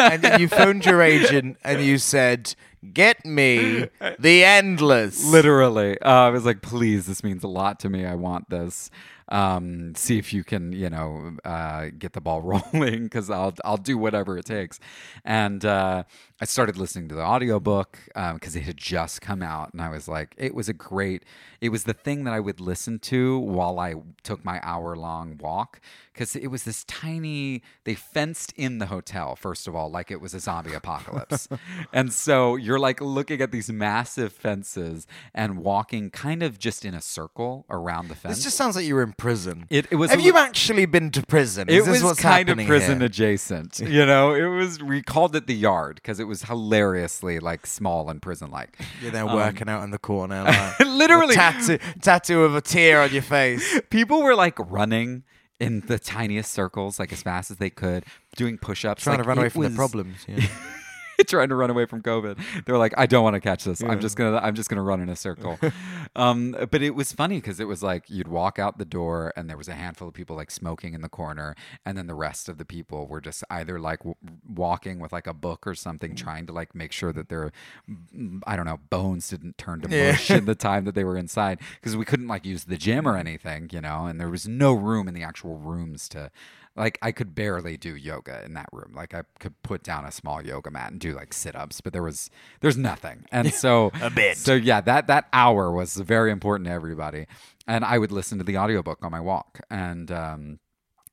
[0.00, 2.54] and you phoned your agent and you said,
[2.92, 5.98] "Get me the endless." literally.
[6.00, 8.04] Uh, i was like please this means a lot to me.
[8.04, 8.90] I want this.
[9.30, 12.42] Um, see if you can you know uh, get the ball
[12.74, 14.78] rolling because i'll i'll do whatever it takes.
[15.24, 16.04] And uh,
[16.40, 19.88] i started listening to the audiobook um because it had just come out and i
[19.88, 21.24] was like it was a great
[21.60, 25.38] it was the thing that i would listen to while i took my hour long
[25.38, 25.80] walk
[26.14, 30.20] because it was this tiny they fenced in the hotel first of all like it
[30.20, 31.48] was a zombie apocalypse
[31.92, 36.94] and so you're like looking at these massive fences and walking kind of just in
[36.94, 39.66] a circle around the fence This just sounds like you were in prison.
[39.70, 41.68] It- it was Have you li- actually been to prison?
[41.68, 43.06] it Is this was what's kind of prison here?
[43.06, 47.66] adjacent you know it was we called it the yard because it was hilariously like
[47.66, 51.34] small and prison like You're there um, working out in the corner, like, Literally.
[51.34, 53.80] tattoo tattoo of a tear on your face.
[53.90, 55.22] people were like running
[55.60, 58.04] in the tiniest circles like as fast as they could
[58.36, 60.16] doing push-ups Trying like, to run away from the problems.
[60.26, 60.46] Yeah.
[61.26, 62.38] trying to run away from COVID.
[62.64, 63.82] They were like, I don't want to catch this.
[63.82, 65.58] I'm just gonna I'm just gonna run in a circle.
[66.16, 69.48] um, but it was funny because it was like you'd walk out the door and
[69.48, 71.54] there was a handful of people like smoking in the corner,
[71.84, 74.16] and then the rest of the people were just either like w-
[74.48, 77.52] walking with like a book or something, trying to like make sure that their
[77.88, 81.16] mm, I don't know bones didn't turn to mush in the time that they were
[81.16, 84.48] inside because we couldn't like use the gym or anything, you know, and there was
[84.48, 86.30] no room in the actual rooms to
[86.76, 88.92] like I could barely do yoga in that room.
[88.94, 92.02] Like I could put down a small yoga mat and do like sit-ups, but there
[92.02, 93.24] was there's nothing.
[93.30, 94.36] And so A bit.
[94.36, 97.26] So yeah, that that hour was very important to everybody.
[97.66, 100.58] And I would listen to the audiobook on my walk and um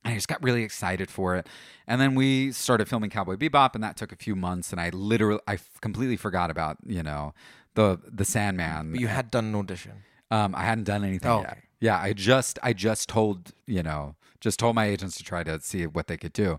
[0.04, 1.46] I just got really excited for it.
[1.86, 4.88] And then we started filming Cowboy Bebop and that took a few months and I
[4.90, 7.34] literally I f- completely forgot about, you know,
[7.74, 8.90] the the Sandman.
[8.90, 10.02] But you had done an audition.
[10.32, 11.50] Um, I hadn't done anything Oh, yet.
[11.50, 11.60] okay.
[11.78, 15.60] Yeah, I just I just told you know just told my agents to try to
[15.60, 16.58] see what they could do.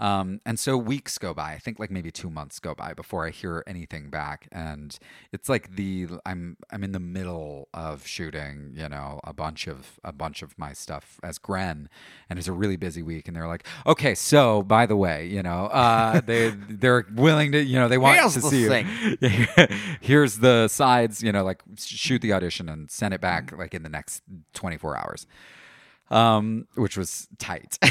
[0.00, 1.52] Um, and so weeks go by.
[1.52, 4.48] I think like maybe two months go by before I hear anything back.
[4.50, 4.98] And
[5.32, 10.00] it's like the I'm I'm in the middle of shooting, you know, a bunch of
[10.02, 11.88] a bunch of my stuff as Gren,
[12.28, 13.28] and it's a really busy week.
[13.28, 17.62] And they're like, okay, so by the way, you know, uh, they they're willing to,
[17.62, 19.66] you know, they want Here's to see you.
[20.00, 23.82] Here's the sides, you know, like shoot the audition and send it back like in
[23.82, 24.22] the next
[24.54, 25.26] 24 hours,
[26.10, 27.78] um, which was tight.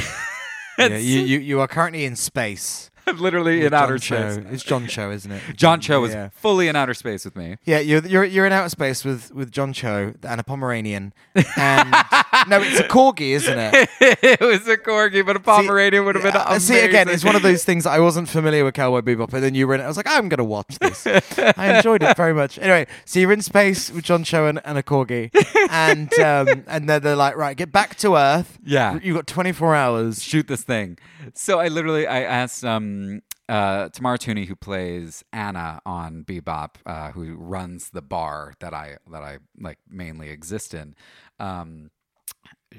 [0.76, 4.31] Yeah, you, you you are currently in space Literally in John outer Cho.
[4.33, 4.45] space.
[4.51, 5.41] It's John Cho, isn't it?
[5.55, 7.57] John Cho is fully in outer space with me.
[7.65, 11.13] Yeah, you're you're you're in outer space with with John Cho and a Pomeranian,
[11.57, 11.91] and
[12.47, 13.89] no, it's a corgi, isn't it?
[14.21, 16.75] it was a corgi, but a Pomeranian would have been Yeah, amazing.
[16.75, 19.55] See, again, it's one of those things I wasn't familiar with Cowboy Bebop, and then
[19.55, 19.83] you were in it.
[19.83, 21.05] I was like, I'm going to watch this.
[21.07, 22.57] I enjoyed it very much.
[22.59, 25.29] Anyway, so you're in space with John Cho and, and a corgi,
[25.69, 28.59] and um, and then they're like, right, get back to Earth.
[28.63, 28.99] Yeah.
[29.01, 30.23] You've got 24 hours.
[30.23, 30.97] shoot this thing.
[31.33, 32.92] So I literally I asked um
[33.49, 38.97] uh Tamara Tunie who plays Ana on Bebop, uh, who runs the bar that I
[39.11, 40.95] that I like mainly exist in.
[41.39, 41.91] Um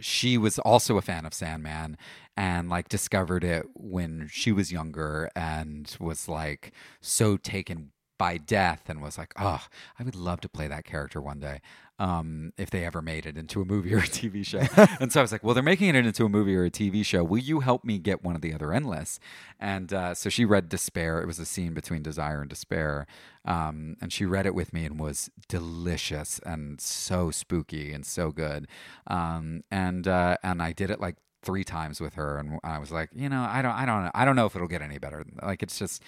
[0.00, 1.96] she was also a fan of Sandman
[2.36, 8.88] and like discovered it when she was younger and was like so taken by death
[8.88, 9.66] and was like, oh,
[9.98, 11.60] I would love to play that character one day
[11.98, 14.62] um, if they ever made it into a movie or a TV show.
[15.00, 17.04] and so I was like, well, they're making it into a movie or a TV
[17.04, 17.22] show.
[17.22, 19.20] Will you help me get one of the other endless?
[19.60, 21.20] And uh, so she read Despair.
[21.20, 23.06] It was a scene between Desire and Despair.
[23.44, 28.30] Um, and she read it with me and was delicious and so spooky and so
[28.30, 28.66] good.
[29.06, 32.90] Um, and uh, and I did it like three times with her, and I was
[32.90, 35.24] like, you know, I don't, I don't, I don't know if it'll get any better.
[35.42, 36.02] Like it's just.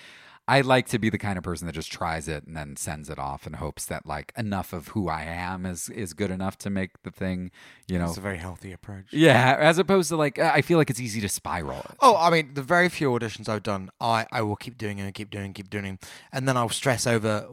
[0.49, 3.11] I like to be the kind of person that just tries it and then sends
[3.11, 6.57] it off and hopes that like enough of who I am is is good enough
[6.59, 7.51] to make the thing,
[7.88, 8.07] you know.
[8.07, 9.07] It's a very healthy approach.
[9.11, 11.84] Yeah, as opposed to like I feel like it's easy to spiral.
[12.01, 15.12] Oh, I mean, the very few auditions I've done, I, I will keep doing and
[15.12, 15.99] keep doing and keep doing,
[16.32, 17.49] and then I'll stress over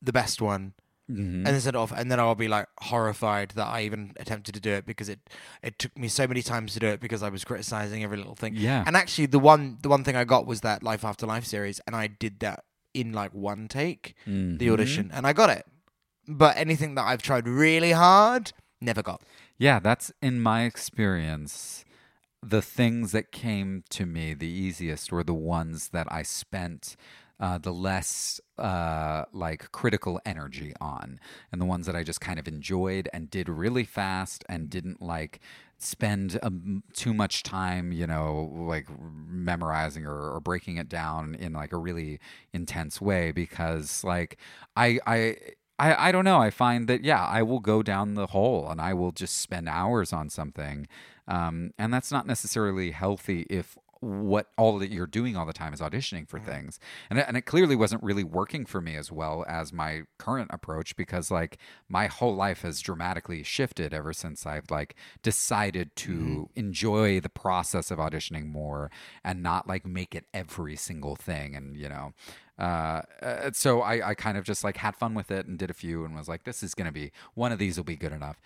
[0.00, 0.72] the best one,
[1.10, 1.46] Mm-hmm.
[1.46, 4.70] and then off, and then I'll be like horrified that I even attempted to do
[4.72, 5.18] it because it
[5.62, 8.36] it took me so many times to do it because I was criticizing every little
[8.36, 8.54] thing.
[8.56, 8.84] Yeah.
[8.86, 11.80] and actually, the one the one thing I got was that Life After Life series,
[11.86, 14.58] and I did that in like one take, Mm-hmm.
[14.58, 15.66] the audition, and I got it.
[16.28, 19.22] But anything that I've tried really hard, never got.
[19.58, 21.84] Yeah, that's in my experience.
[22.42, 26.96] The things that came to me the easiest were the ones that I spent
[27.40, 31.18] uh, the less uh, like critical energy on,
[31.52, 35.02] and the ones that I just kind of enjoyed and did really fast and didn't
[35.02, 35.40] like
[35.78, 38.86] spend um, too much time, you know, like
[39.26, 42.20] memorizing or, or breaking it down in like a really
[42.52, 44.38] intense way because like
[44.76, 45.36] I I.
[45.78, 46.38] I, I don't know.
[46.38, 49.66] I find that yeah, I will go down the hole and I will just spend
[49.66, 50.86] hours on something,
[51.26, 55.74] um, and that's not necessarily healthy if what all that you're doing all the time
[55.74, 56.50] is auditioning for mm-hmm.
[56.50, 56.80] things,
[57.10, 60.50] and it, and it clearly wasn't really working for me as well as my current
[60.52, 66.12] approach because like my whole life has dramatically shifted ever since I've like decided to
[66.12, 66.42] mm-hmm.
[66.56, 68.90] enjoy the process of auditioning more
[69.24, 72.12] and not like make it every single thing, and you know.
[72.60, 75.70] Uh, uh, so I, I kind of just like had fun with it and did
[75.70, 78.12] a few and was like, this is gonna be one of these will be good
[78.12, 78.38] enough.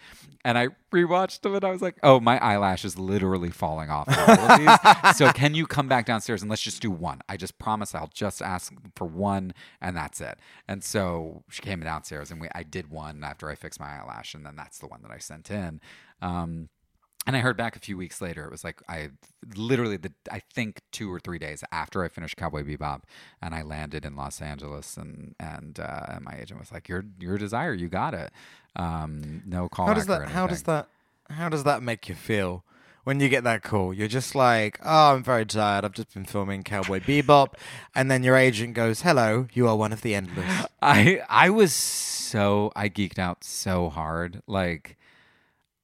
[0.44, 4.06] And I rewatched them and I was like, oh, my eyelash is literally falling off.
[4.08, 5.16] all of these.
[5.16, 7.22] so can you come back downstairs and let's just do one?
[7.28, 10.38] I just promise I'll just ask for one and that's it.
[10.68, 14.34] And so she came downstairs and we I did one after I fixed my eyelash
[14.34, 15.80] and then that's the one that I sent in.
[16.22, 16.68] Um,
[17.26, 18.44] and I heard back a few weeks later.
[18.44, 19.10] It was like I
[19.56, 23.02] literally the I think two or three days after I finished Cowboy Bebop,
[23.40, 27.38] and I landed in Los Angeles, and and uh, my agent was like, "Your your
[27.38, 28.30] desire, you got it.
[28.76, 30.28] Um, no call." How does that?
[30.28, 30.88] How does that?
[31.30, 32.64] How does that make you feel
[33.04, 33.94] when you get that call?
[33.94, 35.86] You're just like, oh, I'm very tired.
[35.86, 37.54] I've just been filming Cowboy Bebop,
[37.94, 41.72] and then your agent goes, "Hello, you are one of the endless." I I was
[41.72, 44.42] so I geeked out so hard.
[44.46, 44.98] Like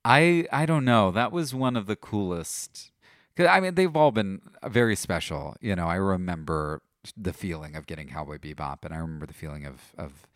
[0.05, 1.11] I I don't know.
[1.11, 2.91] That was one of the coolest.
[3.37, 5.57] 'cause, I mean, they've all been very special.
[5.61, 6.83] You know, I remember
[7.17, 10.27] the feeling of getting Cowboy Bebop, and I remember the feeling of of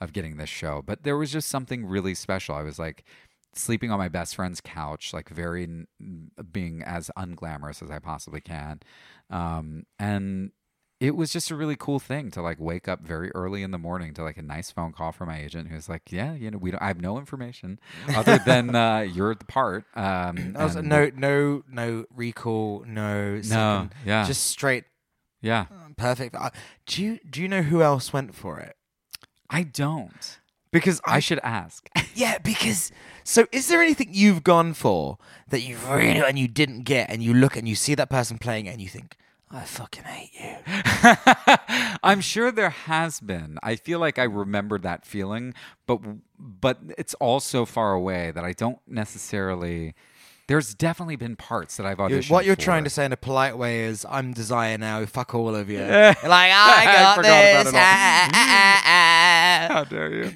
[0.00, 0.82] of getting this show.
[0.82, 2.54] But there was just something really special.
[2.54, 3.04] I was like
[3.54, 5.86] sleeping on my best friend's couch, like very
[6.52, 8.80] being as unglamorous as I possibly can,
[9.30, 10.52] um, and
[11.00, 13.78] it was just a really cool thing to like wake up very early in the
[13.78, 16.58] morning to like a nice phone call from my agent who's like, yeah, you know,
[16.58, 17.80] we don't, I have no information
[18.14, 19.84] other than uh, you're the part.
[19.96, 24.26] Um, I no, no, no recall, no, second, yeah.
[24.26, 24.84] just straight,
[25.40, 26.34] yeah, perfect.
[26.34, 26.50] Uh,
[26.84, 28.76] do you do you know who else went for it?
[29.48, 30.38] I don't.
[30.72, 31.88] Because I should ask.
[32.12, 32.90] Yeah, because
[33.24, 35.16] so is there anything you've gone for
[35.48, 38.36] that you really and you didn't get, and you look and you see that person
[38.36, 39.16] playing it and you think,
[39.52, 41.96] I fucking hate you.
[42.04, 43.58] I'm sure there has been.
[43.64, 45.54] I feel like I remember that feeling,
[45.86, 46.00] but
[46.38, 49.94] but it's all so far away that I don't necessarily.
[50.46, 52.30] There's definitely been parts that I've auditioned.
[52.30, 52.62] what you're for.
[52.62, 55.04] trying to say in a polite way is, I'm Desire now.
[55.06, 55.78] Fuck all of you.
[55.80, 57.72] Like, I got forgot about this.
[57.72, 57.80] it all.
[57.84, 60.32] ah, ah, ah, ah." How dare you?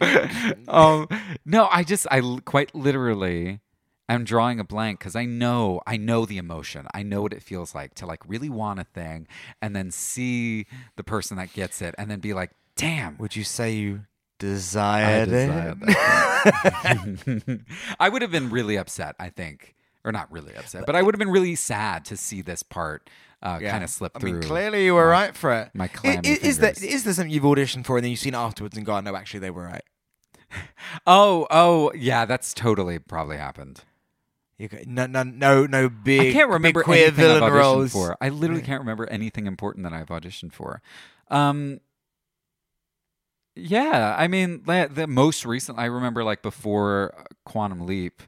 [0.69, 1.09] um,
[1.45, 3.59] no, I just, I quite literally
[4.09, 6.87] I'm drawing a blank because I know I know the emotion.
[6.93, 9.27] I know what it feels like to like really want a thing
[9.63, 13.17] and then see the person that gets it and then be like, damn.
[13.19, 14.01] Would you say you
[14.39, 17.61] desired, desired it?
[18.01, 19.75] I would have been really upset, I think.
[20.07, 23.09] Or not really upset, but I would have been really sad to see this part
[23.43, 24.33] uh, kind of slip I through.
[24.35, 25.71] mean, clearly you were my- right for it.
[25.73, 28.37] my clammy i- is there there something you've auditioned for and then you've seen it
[28.37, 29.83] afterwards and gone, no, actually they were right.
[31.07, 33.81] Oh, oh, yeah, that's totally probably happened.
[34.59, 36.21] You go, no, no, no, no big.
[36.21, 37.93] I can't remember big queer anything I've auditioned roles.
[37.93, 38.17] for.
[38.21, 40.81] I literally can't remember anything important that I've auditioned for.
[41.29, 41.81] Um,
[43.57, 48.23] yeah, I mean, the, the most recent, I remember like before Quantum Leap,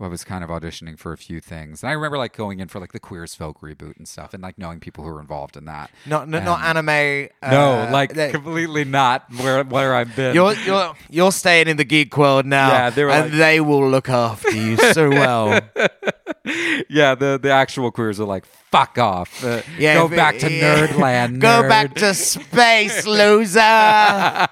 [0.00, 2.68] I was kind of auditioning for a few things, and I remember like going in
[2.68, 5.20] for like the Queer as Folk reboot and stuff, and like knowing people who were
[5.20, 5.90] involved in that.
[6.06, 7.28] Not, not, not anime.
[7.42, 10.34] no, uh, like they- completely not where where I've been.
[10.34, 13.88] You're you're you're staying in the geek world now, Yeah, they and like- they will
[13.90, 15.60] look after you so well.
[16.88, 19.44] yeah, the the actual queers are like fuck off.
[19.44, 20.86] Uh, Yeah, go if it- back to yeah.
[20.86, 21.40] Nerdland.
[21.48, 23.58] Go nerd." back to space, loser.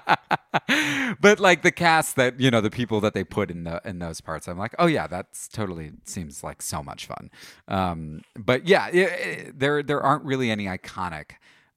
[1.21, 3.99] but like the cast that you know the people that they put in the in
[3.99, 7.29] those parts i'm like oh yeah that's totally seems like so much fun
[7.67, 11.31] um but yeah i i there there aren't really any iconic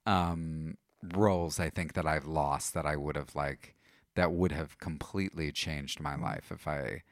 [0.07, 0.77] um
[1.15, 3.75] roles i think that i've lost that i would have like
[4.15, 7.03] that would have completely changed my life if i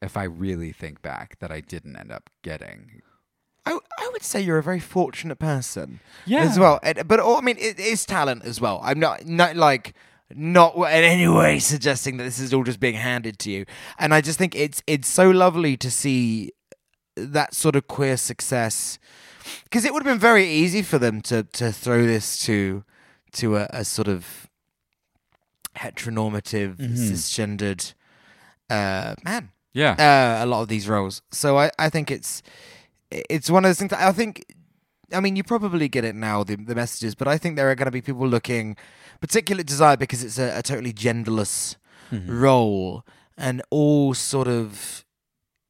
[0.00, 3.02] if i really think back that i didn't end up getting
[3.72, 6.00] I, I would say you're a very fortunate person.
[6.26, 6.40] Yeah.
[6.40, 6.78] As well.
[6.82, 8.80] And- but all, I mean, it is talent as well.
[8.82, 9.94] I'm not, not like,
[10.34, 13.64] not in any way suggesting that this is all just being handed to you.
[13.98, 16.52] And I just think it's it's so lovely to see
[17.16, 18.98] that sort of queer success.
[19.64, 22.84] Because it would have been very easy for them to, to throw this to
[23.32, 24.48] to a, a sort of
[25.76, 27.94] heteronormative, cisgendered
[28.70, 29.92] uh, man yeah
[30.40, 31.22] uh, a lot of these roles.
[31.30, 32.42] So I, I think it's
[33.10, 33.92] it's one of those things.
[33.92, 34.44] I think.
[35.10, 37.74] I mean, you probably get it now, the, the messages, but I think there are
[37.74, 38.76] going to be people looking,
[39.22, 41.76] particularly desire because it's a, a totally genderless
[42.26, 43.06] role
[43.38, 45.06] and all sort of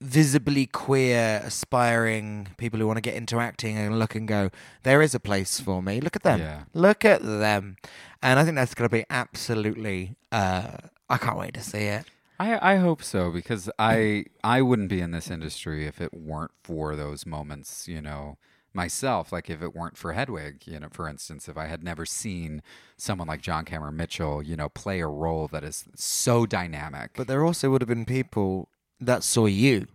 [0.00, 4.50] visibly queer, aspiring people who want to get into acting and look and go,
[4.82, 6.00] there is a place for me.
[6.00, 6.40] Look at them.
[6.40, 6.64] Yeah.
[6.74, 7.76] Look at them.
[8.22, 10.16] And I think that's going to be absolutely.
[10.32, 10.78] Uh,
[11.08, 12.06] I can't wait to see it.
[12.38, 16.52] I, I hope so because I I wouldn't be in this industry if it weren't
[16.62, 18.38] for those moments, you know,
[18.72, 19.32] myself.
[19.32, 22.62] Like if it weren't for Hedwig, you know, for instance, if I had never seen
[22.96, 27.10] someone like John Cameron Mitchell, you know, play a role that is so dynamic.
[27.16, 28.68] But there also would have been people
[29.00, 29.86] that saw you.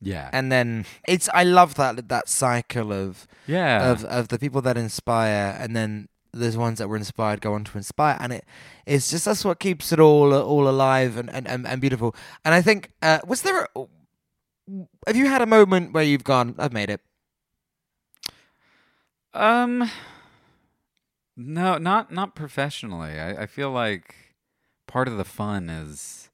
[0.00, 4.60] yeah, And then it's I love that that cycle of yeah, of of the people
[4.62, 8.44] that inspire and then there's ones that were inspired go on to inspire and it
[8.86, 12.14] it's just that's what keeps it all all alive and and, and, and beautiful.
[12.44, 13.84] And I think uh was there a,
[15.06, 17.00] have you had a moment where you've gone I've made it?
[19.32, 19.90] Um,
[21.36, 23.18] no, not not professionally.
[23.18, 24.14] I, I feel like
[24.86, 26.30] part of the fun is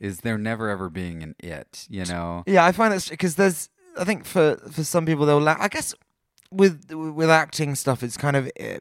[0.00, 1.86] is there never ever being an it.
[1.88, 5.40] You know, Yeah, I find that's because there's I think for for some people they'll
[5.40, 5.94] la- I guess
[6.54, 8.78] with with acting stuff it's kind of uh,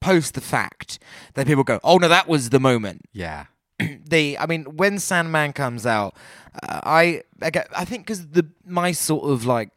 [0.00, 0.98] post the fact
[1.34, 3.46] that people go oh no that was the moment yeah,
[3.78, 6.16] the I mean when Sandman comes out,
[6.62, 9.70] uh, I I, get, I think because the my sort of like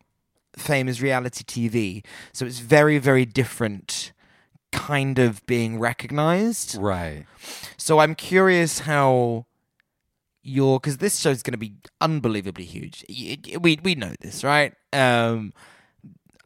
[0.55, 4.13] fame is reality TV, so it's very very different
[4.71, 6.77] kind of being recognized.
[6.79, 7.25] right.
[7.77, 9.45] So I'm curious how
[10.43, 13.03] your because this show's going to be unbelievably huge.
[13.59, 14.73] We we know this, right?
[14.93, 15.53] Um,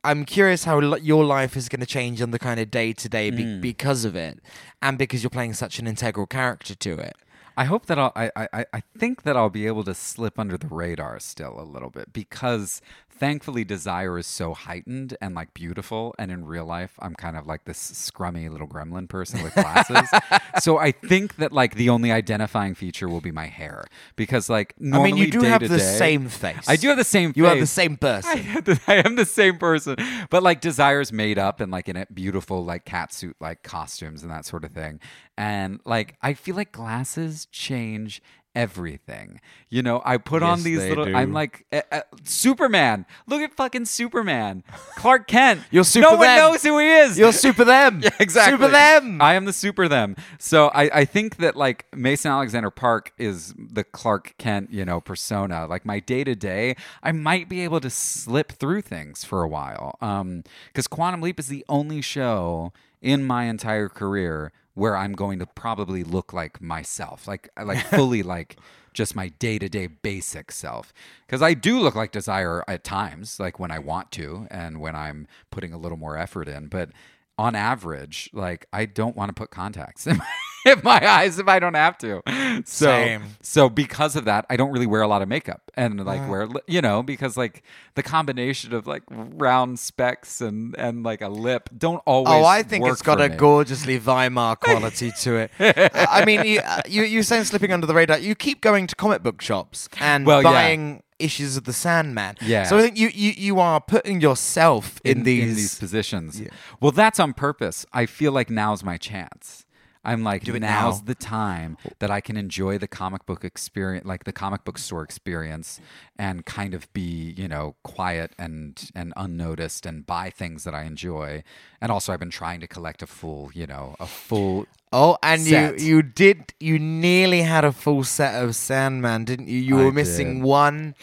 [0.03, 2.93] I'm curious how li- your life is going to change on the kind of day
[2.93, 3.29] to day
[3.59, 4.39] because of it,
[4.81, 7.15] and because you're playing such an integral character to it.
[7.57, 10.57] I hope that I'll, I, I, I think that I'll be able to slip under
[10.57, 12.81] the radar still a little bit because
[13.21, 16.15] thankfully desire is so heightened and like beautiful.
[16.17, 20.09] And in real life, I'm kind of like this scrummy little gremlin person with glasses.
[20.59, 24.73] so I think that like the only identifying feature will be my hair because like
[24.79, 26.65] normally I mean, you do have the day- same face.
[26.67, 27.53] I do have the same You face.
[27.53, 28.39] are the same person.
[28.63, 29.97] the- I am the same person,
[30.31, 34.31] but like Desire's made up and like in a beautiful like catsuit like costumes and
[34.31, 34.99] that sort of thing,
[35.37, 38.19] and like I feel like glasses change
[38.55, 39.39] everything.
[39.69, 41.05] You know, I put on these little.
[41.05, 41.15] do.
[41.15, 43.05] I'm like uh, uh, Superman.
[43.27, 44.63] Look at fucking Superman.
[44.95, 45.61] Clark Kent.
[45.71, 47.17] You're super No one knows who he is.
[47.17, 48.01] You're super them.
[48.01, 48.57] Yeah, exactly.
[48.57, 49.21] Super them.
[49.21, 50.15] I am the super them.
[50.39, 54.99] So I, I think that like Mason Alexander Park is the Clark Kent, you know,
[54.99, 55.67] persona.
[55.67, 59.47] Like my day to day, I might be able to slip through things for a
[59.47, 59.97] while.
[60.01, 65.39] Um, because Quantum Leap is the only show in my entire career where I'm going
[65.39, 68.57] to probably look like myself, like uh, like fully like
[68.93, 70.93] just my day to day basic self.
[71.25, 74.95] Because I do look like Desire at times, like when I want to and when
[74.95, 76.67] I'm putting a little more effort in.
[76.67, 76.89] But
[77.37, 80.27] on average, like I don't want to put contacts in my,
[80.65, 82.21] in my eyes if I don't have to.
[82.65, 83.23] So, Same.
[83.41, 86.03] so because of that, I don't really wear a lot of makeup and Uh.
[86.03, 87.63] like wear, you know, because like
[87.95, 92.33] the combination of like round specks and and like a lip don't always.
[92.33, 93.35] Oh, I think it's got a me.
[93.35, 95.51] gorgeously Weimar quality to it.
[95.59, 98.17] I mean, you, uh, you you saying slipping under the radar.
[98.19, 100.51] You keep going to comic book shops and Well, yeah.
[100.51, 102.35] buying issues of the Sandman.
[102.41, 102.63] Yeah.
[102.63, 105.55] So I think you you, you are putting yourself in, these.
[105.55, 106.39] these positions.
[106.41, 106.49] Yeah.
[106.79, 107.85] Well, that's on purpose.
[107.93, 109.65] I feel like now's my chance.
[110.03, 111.05] I'm like, Do it now's now.
[111.05, 115.03] the time that I can enjoy the comic book experience, like the comic book store
[115.03, 115.79] experience,
[116.17, 120.83] and kind of be, you know, quiet and and unnoticed, and buy things that I
[120.83, 121.43] enjoy.
[121.79, 124.65] And also, I've been trying to collect a full, you know, a full.
[124.93, 125.79] Oh, and set.
[125.79, 129.57] you you did you nearly had a full set of Sandman, didn't you?
[129.57, 130.43] You I were missing did.
[130.43, 130.95] one,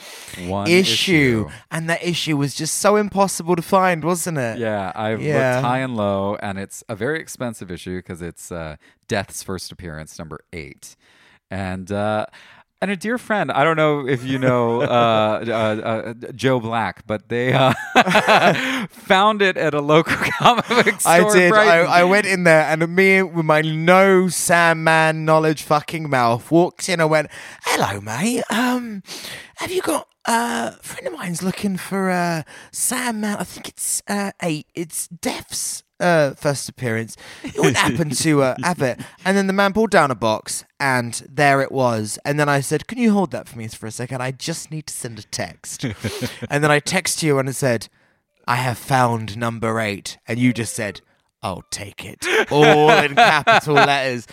[0.47, 1.57] One issue, issue.
[1.71, 4.59] and that issue was just so impossible to find, wasn't it?
[4.59, 5.55] Yeah, I've Yeah.
[5.55, 8.77] looked high and low, and it's a very expensive issue because it's uh,
[9.09, 10.95] Death's first appearance, number eight,
[11.51, 12.27] and uh,
[12.81, 13.51] and a dear friend.
[13.51, 14.85] I don't know if you know uh,
[15.47, 17.73] uh, uh, Joe Black, but they uh,
[18.91, 21.13] found it at a local comic book store.
[21.13, 21.53] I did.
[21.53, 26.89] I, I went in there and me with my no Sandman knowledge fucking mouth walked
[26.89, 27.29] in and went,
[27.65, 28.45] "Hello, mate.
[28.51, 29.03] Um,
[29.57, 32.43] have you got uh, a friend of mine's looking for uh
[32.73, 33.37] Sandman?
[33.39, 34.67] I think it's uh eight.
[34.75, 37.17] It's Def's uh first appearance.
[37.57, 41.61] What wouldn't to uh, it?" And then the man pulled down a box and there
[41.61, 42.19] it was.
[42.25, 44.23] And then I said, "Can you hold that for me for a second?
[44.23, 45.85] I just need to send a text."
[46.51, 47.89] and then I text you and I said.
[48.47, 50.17] I have found number eight.
[50.27, 51.03] And you just said,
[51.43, 52.27] I'll take it.
[52.51, 54.27] All in capital letters.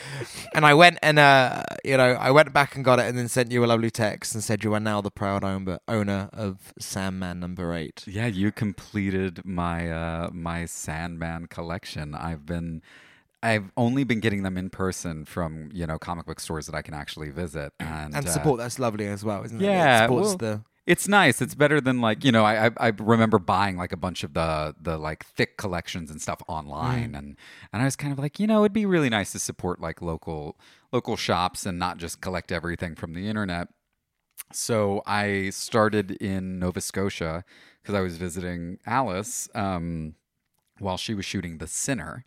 [0.54, 3.28] And I went and, uh, you know, I went back and got it and then
[3.28, 6.74] sent you a lovely text and said you are now the proud owner, owner of
[6.80, 8.04] Sandman number eight.
[8.08, 12.16] Yeah, you completed my uh, my Sandman collection.
[12.16, 12.82] I've been.
[13.44, 16.82] I've only been getting them in person from you know comic book stores that I
[16.82, 19.64] can actually visit and And uh, support, that's lovely as well, isn't it?
[19.64, 20.64] Yeah, It supports well, the.
[20.86, 21.42] It's nice.
[21.42, 22.46] It's better than like you know.
[22.46, 26.22] I, I I remember buying like a bunch of the the like thick collections and
[26.22, 27.18] stuff online, Mm.
[27.18, 27.38] and
[27.74, 30.02] and I was kind of like you know it'd be really nice to support like
[30.02, 30.60] local
[30.92, 33.68] local shops and not just collect everything from the internet.
[34.54, 37.44] So I started in Nova Scotia
[37.82, 40.14] because I was visiting Alice um,
[40.80, 42.26] while she was shooting The Sinner.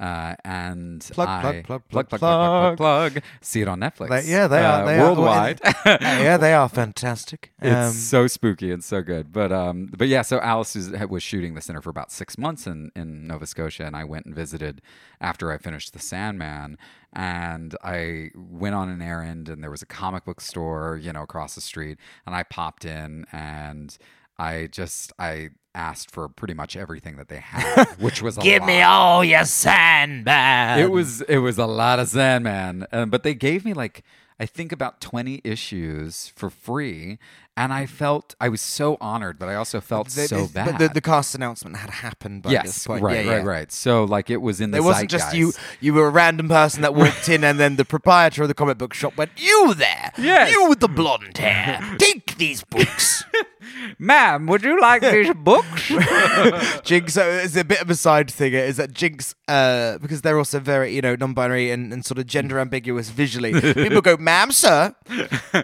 [0.00, 3.22] Uh, and Plug, I, plug, plug, plug, plug, plug, plug, plug, plug.
[3.42, 4.08] See it on Netflix.
[4.08, 5.60] They- yeah, they are- uh, they are- worldwide.
[5.84, 7.52] yeah, they are fantastic.
[7.60, 9.30] It's Um, so spooky and so good.
[9.30, 12.66] But um, but yeah, so Alice is, was shooting the Sinner for about six months
[12.66, 14.80] in, in Nova Scotia, and I went and visited
[15.20, 16.78] after I finished The Sandman,
[17.12, 21.22] and I went on an errand, and there was a comic book store, you know,
[21.24, 23.98] across the street, and I popped in, and
[24.40, 28.64] I just I asked for pretty much everything that they had, which was a Give
[28.64, 30.78] me all your Sandman.
[30.78, 34.02] It was it was a lot of Sandman, um, but they gave me like
[34.38, 37.18] I think about twenty issues for free,
[37.58, 40.66] and I felt I was so honored, but I also felt The- so the- bad.
[40.66, 43.02] But the, the cast announcement had happened by yes, this point.
[43.02, 43.46] right, yeah, right, yeah.
[43.46, 43.70] right.
[43.70, 45.52] So like it was in the It wasn't just you.
[45.80, 48.78] You were a random person that walked in, and then the proprietor of the comic
[48.78, 50.10] book shop went, "You there?
[50.16, 50.50] Yes.
[50.50, 51.80] You with the blonde hair?
[51.98, 53.22] Take these books."
[53.98, 55.88] Ma'am, would you like these books?
[56.84, 58.52] Jinx, so it's a bit of a side thing.
[58.54, 62.26] Is that Jinx, uh, because they're also very, you know, non-binary and, and sort of
[62.26, 63.52] gender ambiguous visually.
[63.74, 64.94] People go, "Ma'am, sir,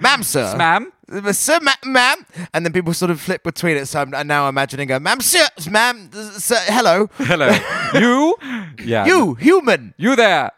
[0.01, 0.93] ma'am, sir, Ma'am?
[1.11, 3.87] Uh, sir, ma- ma'am," and then people sort of flip between it.
[3.87, 7.51] So I'm, I'm now imagining a, "Ma'am, sir, ma'am, sir, hello, Hello,
[7.95, 8.37] you,
[8.85, 10.53] yeah, you, human." you there,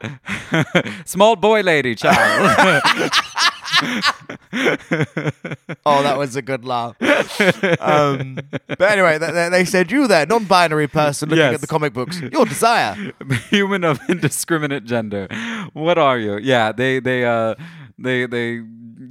[1.05, 3.11] small boy, lady, child.
[5.86, 6.96] Oh, that was a good laugh.
[7.80, 11.55] Um, but anyway, they, they- said, "You there, non-binary person looking Yes.
[11.55, 13.12] at the comic books, your desire."
[13.50, 15.28] human of indiscriminate gender.
[15.72, 16.38] What are you?
[16.38, 17.55] Yeah, they they uh
[17.98, 18.62] they they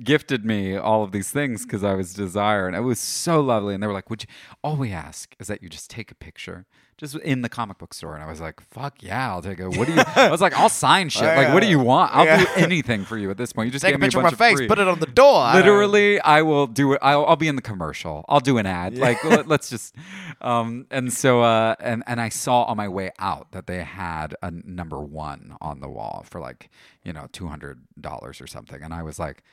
[0.04, 3.74] gifted me all of these things because I was desire, and it was so lovely.
[3.74, 4.28] And they were like, "Would you?"
[4.64, 6.66] All we ask is that you just take a picture.
[6.98, 9.70] Just in the comic book store, and I was like, "Fuck yeah, I'll take a."
[9.70, 10.02] What do you?
[10.16, 11.24] I was like, "I'll sign shit.
[11.24, 12.16] Like, what do you want?
[12.16, 13.68] I'll do anything for you at this point.
[13.68, 15.42] You just Take a picture of my face, free- put it on the door.
[15.44, 15.54] I.
[15.58, 17.00] Literally, I will do it.
[17.04, 18.26] I'll, I'll be in the commercial.
[18.28, 18.98] I'll do an ad.
[18.98, 19.96] Like, let, us just.
[20.42, 24.34] Um, and so, uh, and and I saw on my way out that they had
[24.42, 26.72] a number one on the wall for like
[27.04, 29.44] you know two hundred dollars or something, and I was like,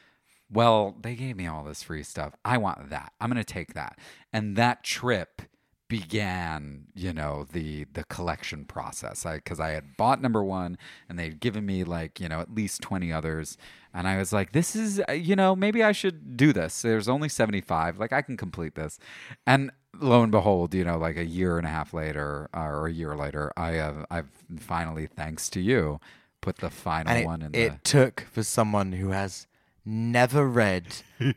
[0.51, 2.35] well, they gave me all this free stuff.
[2.43, 3.13] I want that.
[3.21, 3.99] I'm gonna take that.
[4.33, 5.43] And that trip
[5.89, 9.27] began you know the the collection process.
[9.27, 10.79] I because i had bought number one
[11.09, 13.57] and they'd given me like you know at least 20 others.
[13.93, 16.83] And i was like this is uh, you know maybe i should do this.
[16.83, 18.99] There's only 75 like i can complete this.
[19.47, 19.71] And
[20.01, 22.93] lo and behold you know like a year and a half later uh, or a
[22.93, 24.29] year later i have i've
[24.59, 26.01] finally thanks to you
[26.41, 29.47] put the final it, one in it the took for someone who has
[29.85, 30.85] never read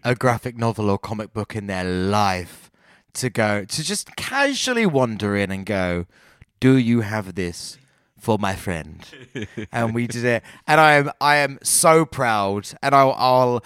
[0.03, 2.66] a graphic novel or comic book in their life
[3.17, 6.05] to go to just casually wander in and go,
[6.59, 7.77] "Do you have this
[8.19, 9.05] for my friend?"
[9.71, 12.69] and we did it, and I am I am so proud.
[12.81, 13.63] And I'll, I'll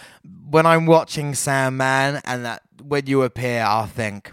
[0.50, 4.32] when I'm watching Sandman and that when you appear, I'll think,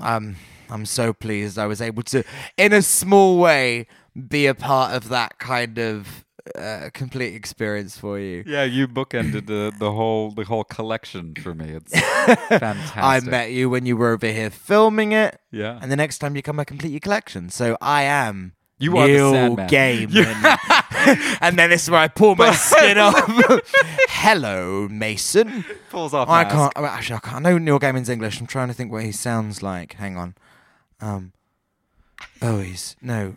[0.00, 0.36] um,
[0.70, 2.24] I'm so pleased I was able to,
[2.56, 3.86] in a small way,
[4.28, 6.24] be a part of that kind of
[6.56, 8.42] uh, complete experience for you.
[8.46, 11.92] yeah you bookended the the whole the whole collection for me it's
[12.48, 16.18] fantastic I met you when you were over here filming it, yeah and the next
[16.18, 17.48] time you come, I complete your collection.
[17.50, 19.68] So I am You are the Neil Sandman.
[19.68, 21.38] Gaiman.
[21.40, 23.14] and then this is where I pull my skin off.
[24.08, 25.64] Hello, Mason.
[25.90, 26.54] pulls off I mask.
[26.56, 26.72] can't.
[26.76, 27.36] oh, Actually, I can't.
[27.36, 28.40] I know Neil Gaiman's English.
[28.40, 29.94] I'm trying to think what he sounds like.
[29.94, 30.34] Hang on.
[31.00, 31.32] Um.
[32.40, 33.36] Oh, he's no.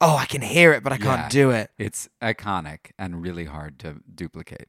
[0.00, 1.02] Oh, I can hear it, but I Yeah.
[1.16, 1.70] can't do it.
[1.78, 4.68] It's iconic and really hard to duplicate.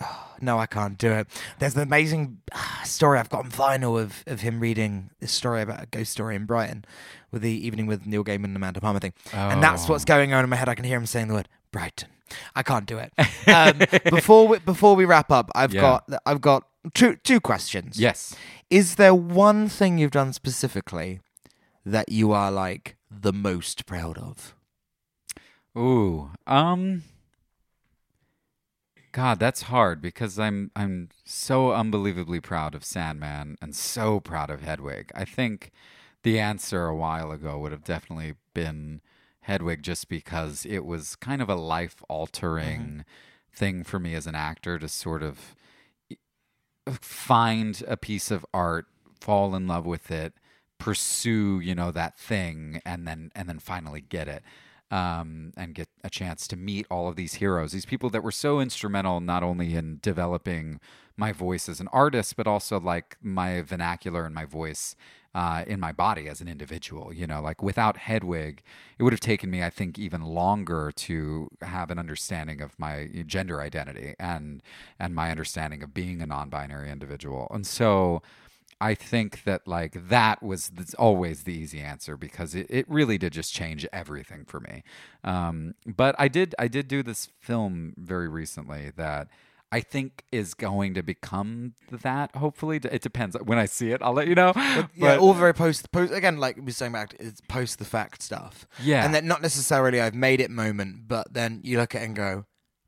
[0.40, 1.28] No, I can't do it.
[1.60, 5.62] There's an amazing ah, story I've got on vinyl of, of him reading this story
[5.62, 6.84] about a ghost story in Brighton
[7.30, 9.12] with the evening with Neil Gaiman and Amanda Palmer thing.
[9.32, 10.68] And that's what's going on in my head.
[10.68, 12.08] I can hear him saying the word Brighton.
[12.56, 13.12] I can't do it.
[13.46, 13.78] Um,
[14.10, 15.80] before we before we wrap up, I've Yeah.
[15.82, 16.64] got I've got
[16.94, 18.00] two two questions.
[18.00, 18.34] Yes.
[18.70, 21.20] Is there one thing you've done specifically
[21.84, 24.54] that you are like the most proud of?
[25.76, 26.30] Ooh.
[26.46, 27.02] Um
[29.12, 34.62] God, that's hard because I'm I'm so unbelievably proud of Sandman and so proud of
[34.62, 35.12] Hedwig.
[35.14, 35.70] I think
[36.22, 39.02] the answer a while ago would have definitely been
[39.42, 43.04] Hedwig just because it was kind of a life altering
[43.52, 45.54] thing for me as an actor to sort of
[46.88, 48.86] find a piece of art,
[49.20, 50.32] fall in love with it,
[50.82, 54.42] pursue, you know, that thing and then and then finally get it.
[54.90, 58.30] Um, and get a chance to meet all of these heroes, these people that were
[58.30, 60.80] so instrumental not only in developing
[61.16, 64.94] my voice as an artist, but also like my vernacular and my voice
[65.34, 67.12] uh, in my body as an individual.
[67.12, 68.62] You know, like without Hedwig,
[68.98, 73.08] it would have taken me, I think, even longer to have an understanding of my
[73.26, 74.62] gender identity and
[74.98, 77.48] and my understanding of being a non-binary individual.
[77.50, 78.22] And so,
[78.80, 83.18] I think that like that was th- always the easy answer because it, it really
[83.18, 84.82] did just change everything for me.
[85.24, 89.28] Um, but I did I did do this film very recently that
[89.74, 92.36] I think is going to become that.
[92.36, 93.34] Hopefully, it depends.
[93.42, 94.52] When I see it, I'll let you know.
[94.56, 97.84] yeah, But- all very post post again, like we were saying back, it's post the
[97.86, 98.66] fact stuff.
[98.82, 99.04] Yeah.
[99.04, 102.16] and then not necessarily I've made it moment, but then you look at it and
[102.16, 102.44] go,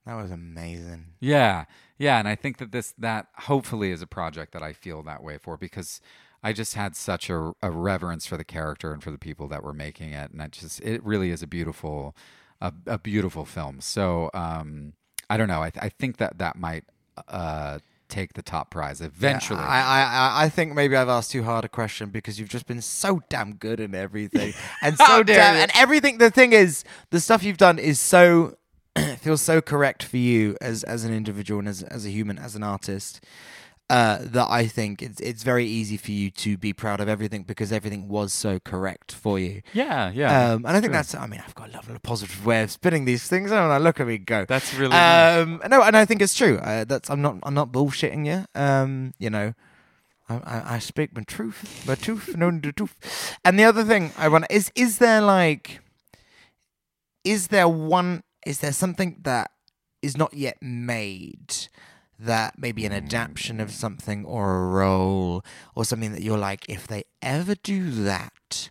[0.06, 1.06] that was amazing.
[1.20, 1.64] Yeah,
[1.98, 5.22] yeah, and I think that this that hopefully is a project that I feel that
[5.22, 6.00] way for because
[6.42, 9.62] I just had such a, a reverence for the character and for the people that
[9.62, 12.14] were making it, and it just it really is a beautiful,
[12.60, 13.80] a, a beautiful film.
[13.80, 14.92] So um,
[15.30, 15.62] I don't know.
[15.62, 16.84] I, I think that that might
[17.28, 17.78] uh,
[18.10, 19.60] take the top prize eventually.
[19.60, 22.66] I, I I- I think maybe I've asked too hard a question because you've just
[22.66, 24.52] been so damn good in everything,
[24.82, 26.18] and so damn, and everything.
[26.18, 28.56] The thing is, the stuff you've done is so
[29.20, 32.54] feels so correct for you as as an individual and as as a human, as
[32.56, 33.20] an artist.
[33.90, 37.42] Uh, that I think it's it's very easy for you to be proud of everything
[37.42, 39.60] because everything was so correct for you.
[39.74, 40.52] yeah, yeah.
[40.52, 43.04] Um, and I think that's, I mean, I've got a lovely positive way of spinning
[43.04, 43.50] these things.
[43.50, 45.42] And I look at me go, That's really nice.
[45.42, 46.56] um, no, and I think it's true.
[46.56, 48.46] Uh, that's, I'm not, I'm not bullshitting you.
[48.58, 49.52] Um, you know,
[50.30, 53.36] I, I, I speak my truth, my truth, no, the truth.
[53.44, 55.80] And the other thing I want is, is there like,
[57.22, 59.50] is there one, is there something that
[60.02, 61.54] is not yet made
[62.18, 65.44] that maybe an adaptation of something or a role
[65.74, 68.70] or something that you're like, if they ever do that,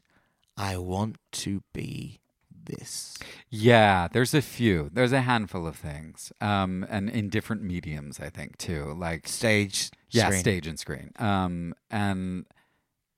[0.55, 2.19] I want to be
[2.65, 3.17] this.
[3.49, 4.89] Yeah, there's a few.
[4.93, 8.93] There's a handful of things, um, and in different mediums, I think too.
[8.97, 10.39] Like Stage, yeah, screen.
[10.39, 11.11] stage and screen.
[11.19, 12.45] Um, and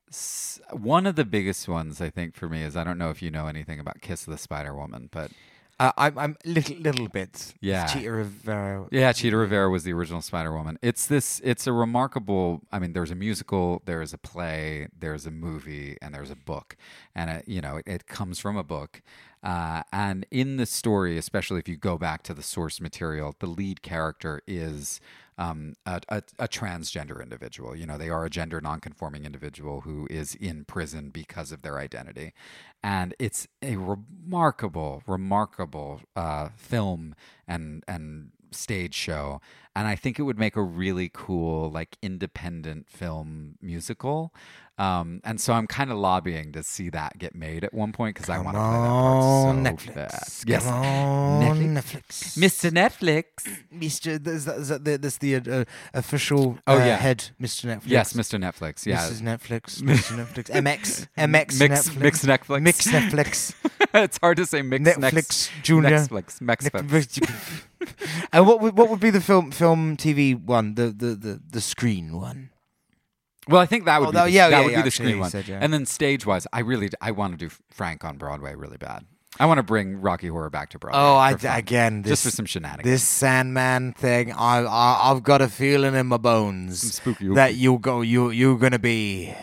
[0.09, 3.21] s- one of the biggest ones I think for me is I don't know if
[3.21, 5.29] you know anything about Kiss of the Spider Woman, but
[5.77, 7.53] Uh, I'm, I'm little, little bits.
[7.59, 7.85] Yeah.
[7.87, 8.87] Chita Rivera.
[8.91, 10.79] yeah, Chita Rivera was the original Spider Woman.
[10.81, 11.41] It's this.
[11.43, 12.61] It's a remarkable.
[12.71, 16.77] I mean, there's a musical, there's a play, there's a movie, and there's a book,
[17.13, 19.01] and it, you know, it, it comes from a book.
[19.43, 23.45] Uh, and in the story, especially if you go back to the source material, the
[23.45, 24.99] lead character is
[25.37, 27.75] um, a, a, a transgender individual.
[27.75, 31.77] You know, they are a gender nonconforming individual who is in prison because of their
[31.77, 32.33] identity.
[32.83, 37.15] And it's a remarkable, remarkable uh, film
[37.47, 39.41] and and stage show
[39.75, 44.33] and i think it would make a really cool like independent film musical
[44.77, 48.13] um, and so i'm kind of lobbying to see that get made at one point
[48.15, 50.45] because i want to play that on, part so Netflix.
[50.45, 51.73] bad Come on, Netflix.
[51.73, 52.37] Netflix.
[52.37, 53.25] mr netflix
[53.73, 54.21] Mr.
[54.23, 54.69] There's, there's,
[54.99, 56.97] there's the uh, uh, official Oh, uh, yeah.
[56.97, 57.65] head, Mr.
[57.73, 57.87] Netflix.
[57.87, 59.21] yes mr netflix yeah Mrs.
[59.21, 60.25] Netflix, Mr.
[60.25, 62.61] Netflix, MX, MX, Mix- Netflix, mix Netflix.
[62.61, 63.53] mix Netflix,
[63.93, 66.71] it's hard to say mix Netflix Junior, netflix Netflix.
[66.71, 67.61] Netflix.
[68.33, 71.61] and what would what would be the film film TV one, the the the, the
[71.61, 72.49] screen one?
[73.47, 74.87] Well, I think that would Oh, be the, yeah, that yeah, would yeah, be the
[74.87, 75.29] actually, screen one.
[75.29, 75.59] said, yeah.
[75.61, 79.05] And then stage wise, I really I want to do Frank on Broadway really bad.
[79.37, 80.97] I want to bring Rocky Horror back to Broadway.
[80.99, 81.59] Oh, I for fun.
[81.59, 82.85] again this, just for some shenanigans.
[82.89, 87.77] This Sandman thing, I, I I've got a feeling in my bones spooky that you'll
[87.77, 89.33] go you you're gonna be.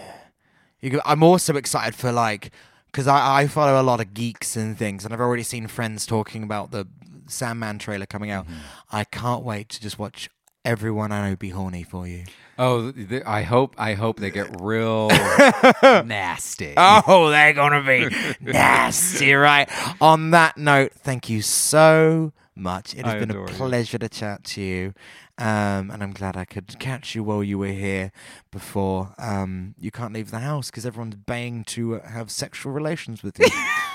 [0.80, 2.50] You go, I'm also excited for like
[2.86, 6.06] because I I follow a lot of geeks and things, and I've already seen friends
[6.06, 6.88] talking about the
[7.28, 8.46] Sandman trailer coming out.
[8.46, 8.56] Mm-hmm.
[8.90, 10.28] I can't wait to just watch
[10.64, 12.24] everyone I know be horny for you.
[12.58, 15.08] oh, th- I hope I hope they get real
[15.82, 16.74] nasty.
[16.76, 18.08] Oh, they're gonna be
[18.40, 19.68] nasty, right?
[20.00, 22.94] On that note, thank you so much.
[22.94, 23.54] It has I been a adore you.
[23.54, 24.94] pleasure to chat to you,
[25.38, 28.12] um, and I'm glad I could catch you while you were here.
[28.50, 33.22] Before um, you can't leave the house because everyone's baying to uh, have sexual relations
[33.22, 33.46] with you.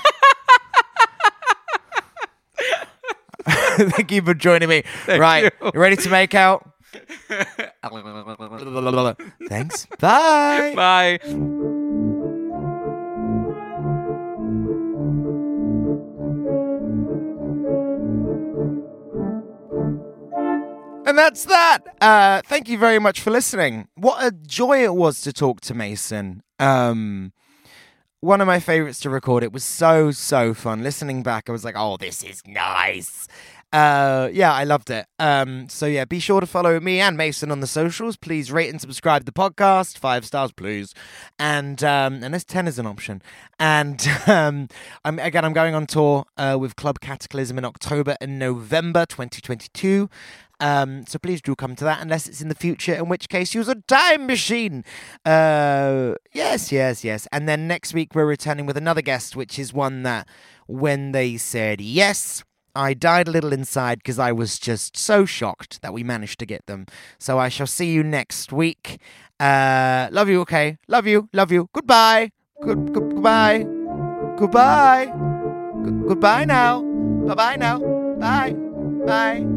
[3.48, 4.84] Thank you for joining me.
[5.08, 5.72] right, you.
[5.74, 6.70] you ready to make out?
[9.48, 9.88] Thanks.
[10.00, 10.74] Bye.
[10.76, 11.20] Bye.
[21.08, 21.80] And that's that.
[22.02, 23.88] Uh, thank you very much for listening.
[23.96, 26.44] What a joy it was to talk to Mason.
[26.60, 27.32] Um,
[28.28, 29.42] one of my favorites to record.
[29.42, 30.84] It was so so fun.
[30.84, 33.28] Listening back, I was like, "Oh, this is nice."
[33.74, 35.06] Uh, yeah, I loved it.
[35.20, 38.16] Um, so yeah, be sure to follow me and Mason on the socials.
[38.16, 39.98] Please rate and subscribe the podcast.
[39.98, 40.94] Five stars, please.
[41.40, 43.22] And um, this ten is an option.
[43.60, 44.68] And um,
[45.06, 50.10] I'm again, I'm going on tour uh, with Club Cataclysm in October and November 2022.
[50.60, 53.54] Um, so please do come to that, unless it's in the future, in which case
[53.54, 54.84] use a time machine.
[55.26, 57.28] Uh, yes, yes, yes.
[57.32, 60.28] And then next week we're returning with another guest, which is one that
[60.68, 62.44] when they said yes,
[62.76, 66.46] I died a little inside because I was just so shocked that we managed to
[66.46, 66.86] get them.
[67.18, 69.00] So I shall see you next week.
[69.40, 70.78] Uh, love you, okay?
[70.88, 71.70] Love you, love you.
[71.74, 72.32] Goodbye.
[72.62, 73.66] Good, good goodbye.
[74.38, 75.06] Goodbye.
[75.84, 76.82] Good, goodbye now.
[76.82, 77.80] Bye bye now.
[78.20, 78.54] Bye.
[79.06, 79.57] Bye.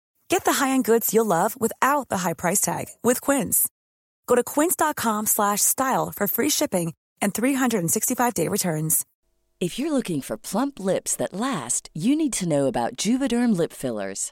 [0.31, 3.67] Get the high-end goods you'll love without the high price tag with Quince.
[4.27, 9.05] Go to quince.com slash style for free shipping and 365-day returns.
[9.59, 13.73] If you're looking for plump lips that last, you need to know about Juvederm lip
[13.73, 14.31] fillers.